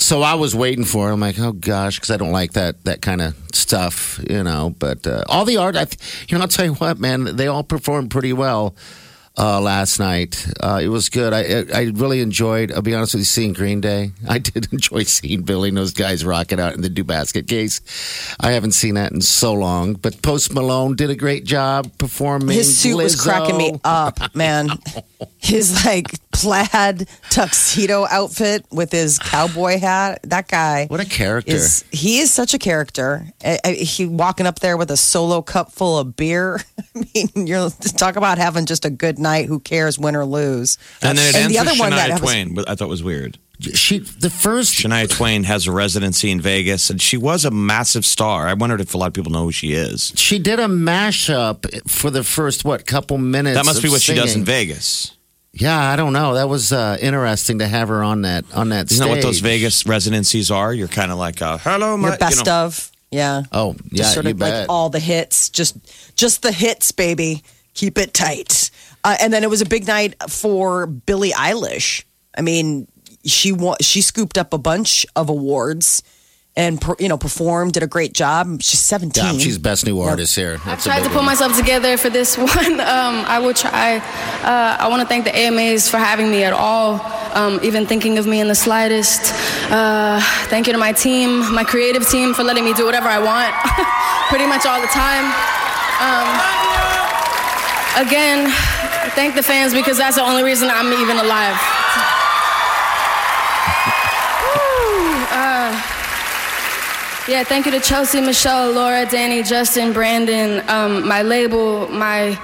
So 0.00 0.22
I 0.22 0.34
was 0.34 0.54
waiting 0.56 0.84
for 0.84 1.08
it. 1.10 1.12
I'm 1.12 1.20
like, 1.20 1.38
oh 1.38 1.52
gosh, 1.52 1.96
because 1.96 2.10
I 2.10 2.16
don't 2.16 2.32
like 2.32 2.54
that 2.54 2.82
that 2.84 3.02
kind 3.02 3.20
of 3.20 3.36
stuff, 3.52 4.18
you 4.28 4.42
know. 4.42 4.74
But 4.78 5.06
uh, 5.06 5.22
all 5.28 5.44
the 5.44 5.58
art, 5.58 5.76
I, 5.76 5.84
th- 5.84 6.26
you 6.28 6.36
know, 6.36 6.42
I'll 6.42 6.48
tell 6.48 6.64
you 6.64 6.74
what, 6.74 6.98
man, 6.98 7.36
they 7.36 7.46
all 7.46 7.62
performed 7.62 8.10
pretty 8.10 8.32
well 8.32 8.74
uh, 9.40 9.58
last 9.60 9.98
night. 9.98 10.46
Uh, 10.60 10.80
it 10.82 10.88
was 10.88 11.08
good. 11.08 11.32
I, 11.32 11.64
I 11.74 11.84
really 11.94 12.20
enjoyed. 12.20 12.70
I'll 12.72 12.82
be 12.82 12.94
honest 12.94 13.14
with 13.14 13.22
you, 13.22 13.24
seeing 13.24 13.54
Green 13.54 13.80
Day. 13.80 14.12
I 14.28 14.38
did 14.38 14.70
enjoy 14.72 15.04
seeing 15.04 15.42
Billy 15.42 15.70
and 15.70 15.78
those 15.78 15.94
guys 15.94 16.24
rock 16.24 16.52
it 16.52 16.60
out 16.60 16.74
in 16.74 16.82
the 16.82 16.90
do 16.90 17.02
basket 17.02 17.48
case. 17.48 17.80
I 18.38 18.52
haven't 18.52 18.72
seen 18.72 18.94
that 18.94 19.12
in 19.12 19.22
so 19.22 19.54
long. 19.54 19.94
But 19.94 20.20
Post 20.20 20.52
Malone 20.52 20.94
did 20.94 21.08
a 21.08 21.16
great 21.16 21.44
job 21.44 21.90
performing. 21.96 22.54
His 22.54 22.76
suit 22.76 22.96
was 22.96 23.20
cracking 23.20 23.56
me 23.56 23.80
up, 23.82 24.34
man. 24.34 24.68
His 25.38 25.84
like 25.84 26.08
plaid 26.32 27.08
tuxedo 27.30 28.06
outfit 28.10 28.64
with 28.70 28.92
his 28.92 29.18
cowboy 29.18 29.78
hat. 29.78 30.20
That 30.22 30.48
guy 30.48 30.86
What 30.86 31.00
a 31.00 31.04
character! 31.04 31.52
is 31.52 31.84
he 31.90 32.18
is 32.18 32.30
such 32.32 32.54
a 32.54 32.58
character. 32.58 33.26
I, 33.44 33.58
I, 33.64 33.72
he 33.72 34.06
walking 34.06 34.46
up 34.46 34.60
there 34.60 34.76
with 34.76 34.90
a 34.90 34.96
solo 34.96 35.42
cup 35.42 35.72
full 35.72 35.98
of 35.98 36.16
beer. 36.16 36.60
I 36.96 37.04
mean, 37.14 37.46
you're 37.46 37.70
talk 37.70 38.16
about 38.16 38.38
having 38.38 38.66
just 38.66 38.84
a 38.84 38.90
good 38.90 39.18
night. 39.18 39.29
Who 39.48 39.60
cares, 39.60 39.98
win 39.98 40.14
or 40.16 40.24
lose? 40.24 40.78
And 41.02 41.16
then 41.18 41.26
it 41.28 41.34
And 41.34 41.44
ends 41.44 41.52
the 41.54 41.58
other 41.60 41.70
with 41.72 41.80
one 41.80 41.90
that 41.90 42.08
Shania 42.10 42.12
was- 42.12 42.20
Twain, 42.20 42.54
but 42.54 42.68
I 42.68 42.74
thought 42.74 42.88
was 42.88 43.02
weird. 43.02 43.38
she 43.74 43.98
the 43.98 44.30
first 44.30 44.74
Shania 44.74 45.08
Twain 45.08 45.44
has 45.44 45.66
a 45.66 45.72
residency 45.72 46.30
in 46.30 46.40
Vegas, 46.40 46.88
and 46.90 47.00
she 47.00 47.16
was 47.16 47.44
a 47.44 47.50
massive 47.50 48.06
star. 48.06 48.48
I 48.48 48.54
wondered 48.54 48.80
if 48.80 48.94
a 48.94 48.98
lot 48.98 49.08
of 49.08 49.12
people 49.12 49.32
know 49.32 49.44
who 49.44 49.52
she 49.52 49.72
is. 49.72 50.12
she 50.16 50.38
did 50.38 50.58
a 50.58 50.66
mashup 50.66 51.66
for 51.90 52.10
the 52.10 52.24
first 52.24 52.64
what 52.64 52.86
couple 52.86 53.18
minutes. 53.18 53.56
That 53.56 53.64
must 53.66 53.78
of 53.78 53.82
be 53.82 53.88
what 53.90 54.02
she 54.02 54.14
does 54.14 54.34
in. 54.34 54.44
Vegas. 54.44 55.12
Yeah, 55.52 55.78
I 55.92 55.96
don't 55.96 56.12
know. 56.12 56.34
That 56.34 56.48
was 56.48 56.72
uh, 56.72 56.96
interesting 57.00 57.58
to 57.58 57.66
have 57.66 57.88
her 57.88 58.02
on 58.04 58.22
that 58.22 58.44
on 58.54 58.68
that 58.68 58.86
Isn't 58.90 58.96
stage. 58.98 59.08
that 59.08 59.10
what 59.16 59.22
those 59.22 59.40
Vegas 59.40 59.84
residencies 59.84 60.50
are? 60.50 60.72
You're 60.72 60.86
kind 60.88 61.10
of 61.10 61.18
like, 61.18 61.42
uh, 61.42 61.58
hello, 61.58 61.96
my 61.96 62.10
Your 62.10 62.18
best 62.18 62.38
you 62.38 62.44
know, 62.44 62.64
of, 62.66 62.90
yeah. 63.10 63.42
Oh 63.52 63.74
yeah, 63.90 63.98
just 63.98 64.14
sort 64.14 64.26
you 64.26 64.30
of 64.30 64.38
bet. 64.38 64.60
like 64.60 64.70
all 64.70 64.90
the 64.90 65.00
hits, 65.00 65.50
just 65.50 65.76
just 66.16 66.42
the 66.42 66.52
hits, 66.52 66.92
baby. 66.92 67.42
Keep 67.74 67.98
it 67.98 68.14
tight. 68.14 68.70
Uh, 69.04 69.16
and 69.20 69.32
then 69.32 69.42
it 69.44 69.50
was 69.50 69.60
a 69.62 69.66
big 69.66 69.86
night 69.86 70.14
for 70.28 70.86
Billie 70.86 71.30
Eilish. 71.32 72.04
I 72.36 72.42
mean, 72.42 72.86
she 73.24 73.52
wa- 73.52 73.76
she 73.80 74.02
scooped 74.02 74.36
up 74.38 74.52
a 74.52 74.58
bunch 74.58 75.06
of 75.16 75.28
awards 75.28 76.02
and 76.56 76.80
per, 76.80 76.96
you 76.98 77.08
know 77.08 77.16
performed, 77.16 77.72
did 77.74 77.82
a 77.82 77.86
great 77.86 78.12
job. 78.12 78.60
She's 78.60 78.80
seventeen. 78.80 79.24
yeah, 79.34 79.38
she's 79.38 79.56
best 79.56 79.86
new 79.86 80.00
artist 80.00 80.34
here. 80.36 80.58
I 80.64 80.70
That's 80.70 80.84
a 80.84 80.88
tried 80.88 80.96
big 81.00 81.04
to 81.04 81.08
pull 81.10 81.18
one. 81.18 81.26
myself 81.26 81.56
together 81.56 81.96
for 81.96 82.10
this 82.10 82.36
one. 82.38 82.80
Um, 82.80 83.24
I 83.26 83.38
will 83.38 83.54
try. 83.54 83.98
Uh, 83.98 84.76
I 84.80 84.88
want 84.88 85.00
to 85.02 85.08
thank 85.08 85.24
the 85.24 85.34
AMAs 85.36 85.88
for 85.88 85.96
having 85.98 86.30
me 86.30 86.42
at 86.44 86.52
all, 86.52 87.00
um, 87.34 87.60
even 87.62 87.86
thinking 87.86 88.18
of 88.18 88.26
me 88.26 88.40
in 88.40 88.48
the 88.48 88.54
slightest. 88.54 89.32
Uh, 89.70 90.20
thank 90.50 90.66
you 90.66 90.72
to 90.72 90.78
my 90.78 90.92
team, 90.92 91.38
my 91.54 91.64
creative 91.64 92.06
team, 92.08 92.34
for 92.34 92.42
letting 92.42 92.64
me 92.64 92.74
do 92.74 92.84
whatever 92.84 93.08
I 93.08 93.18
want, 93.20 93.54
pretty 94.28 94.46
much 94.46 94.66
all 94.66 94.80
the 94.80 94.88
time. 94.88 95.24
Um, 96.02 96.28
again, 98.06 98.50
thank 99.10 99.34
the 99.34 99.42
fans 99.42 99.72
because 99.74 99.96
that's 99.96 100.16
the 100.16 100.22
only 100.22 100.42
reason 100.42 100.68
I'm 100.70 100.92
even 100.92 101.16
alive. 101.16 101.56
Uh, 105.32 105.72
yeah, 107.28 107.44
thank 107.44 107.66
you 107.66 107.72
to 107.72 107.80
Chelsea, 107.80 108.20
Michelle, 108.20 108.72
Laura, 108.72 109.06
Danny, 109.06 109.42
Justin, 109.42 109.92
Brandon, 109.92 110.62
um, 110.68 111.06
my 111.06 111.22
label, 111.22 111.88
my 111.88 112.38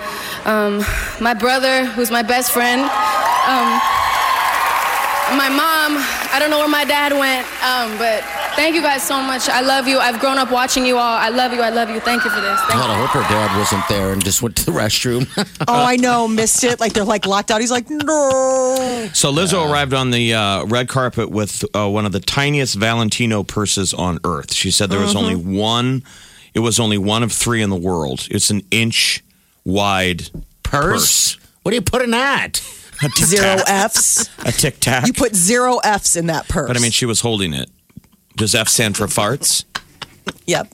um, 0.44 0.84
my 1.20 1.34
brother, 1.34 1.84
who's 1.84 2.10
my 2.10 2.22
best 2.22 2.52
friend, 2.52 2.80
um, 2.80 3.68
my 5.36 5.48
mom. 5.48 5.98
I 6.32 6.38
don't 6.38 6.50
know 6.50 6.58
where 6.58 6.68
my 6.68 6.84
dad 6.84 7.12
went, 7.12 7.46
um, 7.62 7.98
but 7.98 8.22
thank 8.56 8.74
you 8.74 8.82
guys 8.82 9.02
so 9.02 9.20
much. 9.22 9.48
I 9.48 9.60
love 9.60 9.86
you. 9.86 9.98
I've 9.98 10.18
grown 10.20 10.38
up 10.38 10.50
watching 10.50 10.84
you 10.86 10.96
all. 10.96 11.16
I 11.16 11.28
love 11.28 11.52
you. 11.52 11.60
I 11.62 11.70
love 11.70 11.90
you. 11.90 12.00
Thank 12.00 12.24
you 12.24 12.30
for 12.30 12.40
this. 12.40 12.58
Thank 12.60 12.72
God, 12.72 12.86
you. 12.88 12.92
I 12.94 13.06
hope 13.06 13.10
her 13.10 13.28
dad 13.28 13.58
wasn't 13.58 13.86
there 13.88 14.12
and 14.12 14.24
just 14.24 14.42
went 14.42 14.56
to 14.56 14.64
the 14.66 14.72
restroom. 14.72 15.26
oh, 15.68 15.84
I 15.84 15.96
know, 15.96 16.26
missed 16.26 16.64
it. 16.64 16.80
Like 16.80 16.92
they're 16.92 17.04
like 17.04 17.26
locked 17.26 17.50
out. 17.50 17.60
He's 17.60 17.70
like, 17.70 17.88
no. 17.90 19.08
So 19.12 19.32
Lizzo 19.32 19.70
arrived 19.70 19.94
on 19.94 20.10
the 20.10 20.34
uh, 20.34 20.64
red 20.66 20.88
carpet 20.88 21.30
with 21.30 21.64
uh, 21.76 21.88
one 21.88 22.06
of 22.06 22.12
the 22.12 22.20
tiniest 22.20 22.74
Valentino 22.76 23.42
purses 23.42 23.94
on 23.94 24.18
earth. 24.24 24.52
She 24.52 24.70
said 24.70 24.90
there 24.90 25.00
was 25.00 25.14
Mm-hmm. 25.14 25.18
only 25.18 25.58
one. 25.58 26.02
It 26.54 26.60
was 26.60 26.80
only 26.80 26.98
one 26.98 27.22
of 27.22 27.32
three 27.32 27.62
in 27.62 27.70
the 27.70 27.76
world. 27.76 28.26
It's 28.30 28.50
an 28.50 28.62
inch 28.70 29.22
wide 29.64 30.28
Purse? 30.62 31.36
What 31.62 31.70
do 31.70 31.76
you 31.76 31.82
put 31.82 32.02
in 32.02 32.10
that? 32.10 32.60
A 33.02 33.08
Zero. 33.24 33.56
F's. 33.66 34.28
A 34.44 34.50
tic 34.52 34.80
tac. 34.80 35.06
You 35.06 35.12
put 35.12 35.34
zero 35.34 35.78
F's 35.78 36.16
in 36.16 36.26
that 36.26 36.48
purse. 36.48 36.66
But 36.66 36.76
I 36.76 36.80
mean, 36.80 36.90
she 36.90 37.04
was 37.06 37.20
holding 37.20 37.52
it. 37.52 37.68
Does 38.36 38.54
F 38.54 38.68
stand 38.68 38.96
for 38.96 39.06
farts? 39.06 39.64
yep. 40.46 40.68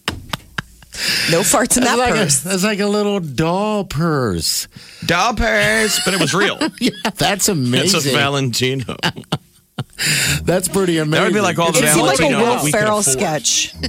No 1.31 1.41
farts 1.41 1.79
in 1.79 1.85
that 1.85 1.97
That's 1.97 1.99
like, 1.99 2.11
a, 2.11 2.15
purse. 2.17 2.41
that's 2.43 2.65
like 2.65 2.81
a 2.81 2.87
little 2.87 3.19
doll 3.19 3.85
purse. 3.85 4.69
Doll 5.07 5.35
purse, 5.35 6.01
but 6.05 6.13
it 6.13 6.21
was 6.21 6.35
real. 6.35 6.59
Yeah, 6.81 6.91
that's 7.17 7.49
amazing. 7.49 7.97
It's 7.99 8.07
a 8.07 8.11
Valentino. 8.13 8.97
that's 10.45 10.69
pretty 10.69 10.99
amazing. 10.99 11.11
That 11.13 11.25
would 11.25 11.33
be 11.35 11.41
like 11.41 11.59
all 11.59 11.73
the 11.73 11.79
It 11.83 11.89
seemed 11.93 12.07
like 12.07 12.21
a 12.21 12.27
Will 12.29 12.45
that 12.45 12.65
we 12.65 12.73
could 12.73 12.79
Ferrell 12.81 13.03
sketch. 13.03 13.73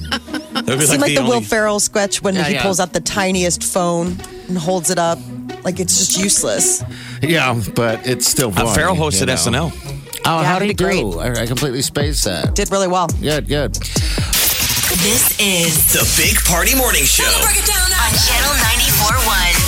That 0.54 0.66
would 0.68 0.78
be 0.78 0.84
It 0.86 0.88
seemed 0.88 1.02
like 1.02 1.16
the, 1.16 1.24
Will 1.24 1.34
only- 1.34 1.44
Ferrell 1.46 1.80
sketch 1.80 2.22
when 2.22 2.36
Yeah, 2.36 2.44
he 2.46 2.54
yeah. 2.54 2.62
pulls 2.62 2.80
out 2.80 2.94
the 2.94 3.02
tiniest 3.02 3.64
phone 3.64 4.16
and 4.48 4.58
holds 4.58 4.90
it 4.92 4.98
up. 5.00 5.20
Like 5.64 5.80
it's 5.80 5.98
just 5.98 6.18
useless. 6.18 6.84
Yeah, 7.22 7.60
but 7.76 8.08
it's 8.08 8.28
still 8.28 8.50
Uh, 8.50 8.54
funny. 8.54 8.76
Ferrell 8.76 8.96
hosted 8.96 9.22
you 9.22 9.52
know. 9.52 9.70
SNL. 9.70 9.93
Oh, 10.26 10.40
Yeah, 10.42 10.48
how 10.48 10.60
did 10.60 10.66
he 10.66 10.70
he 10.70 10.74
did 10.74 10.92
do? 10.92 11.20
I, 11.20 11.34
I 11.44 11.46
completely 11.46 11.82
spaced 11.82 12.24
that. 12.26 12.56
Did 12.56 12.72
really 12.72 12.88
well. 12.88 13.08
Good, 13.22 13.48
good. 13.48 13.74
This 15.04 15.36
is 15.40 15.92
The 15.92 16.06
Big 16.22 16.38
Party 16.46 16.76
Morning 16.76 17.04
Show. 17.04 17.24
on 17.26 17.52
Channel 17.52 18.54
94.1. 18.62 19.63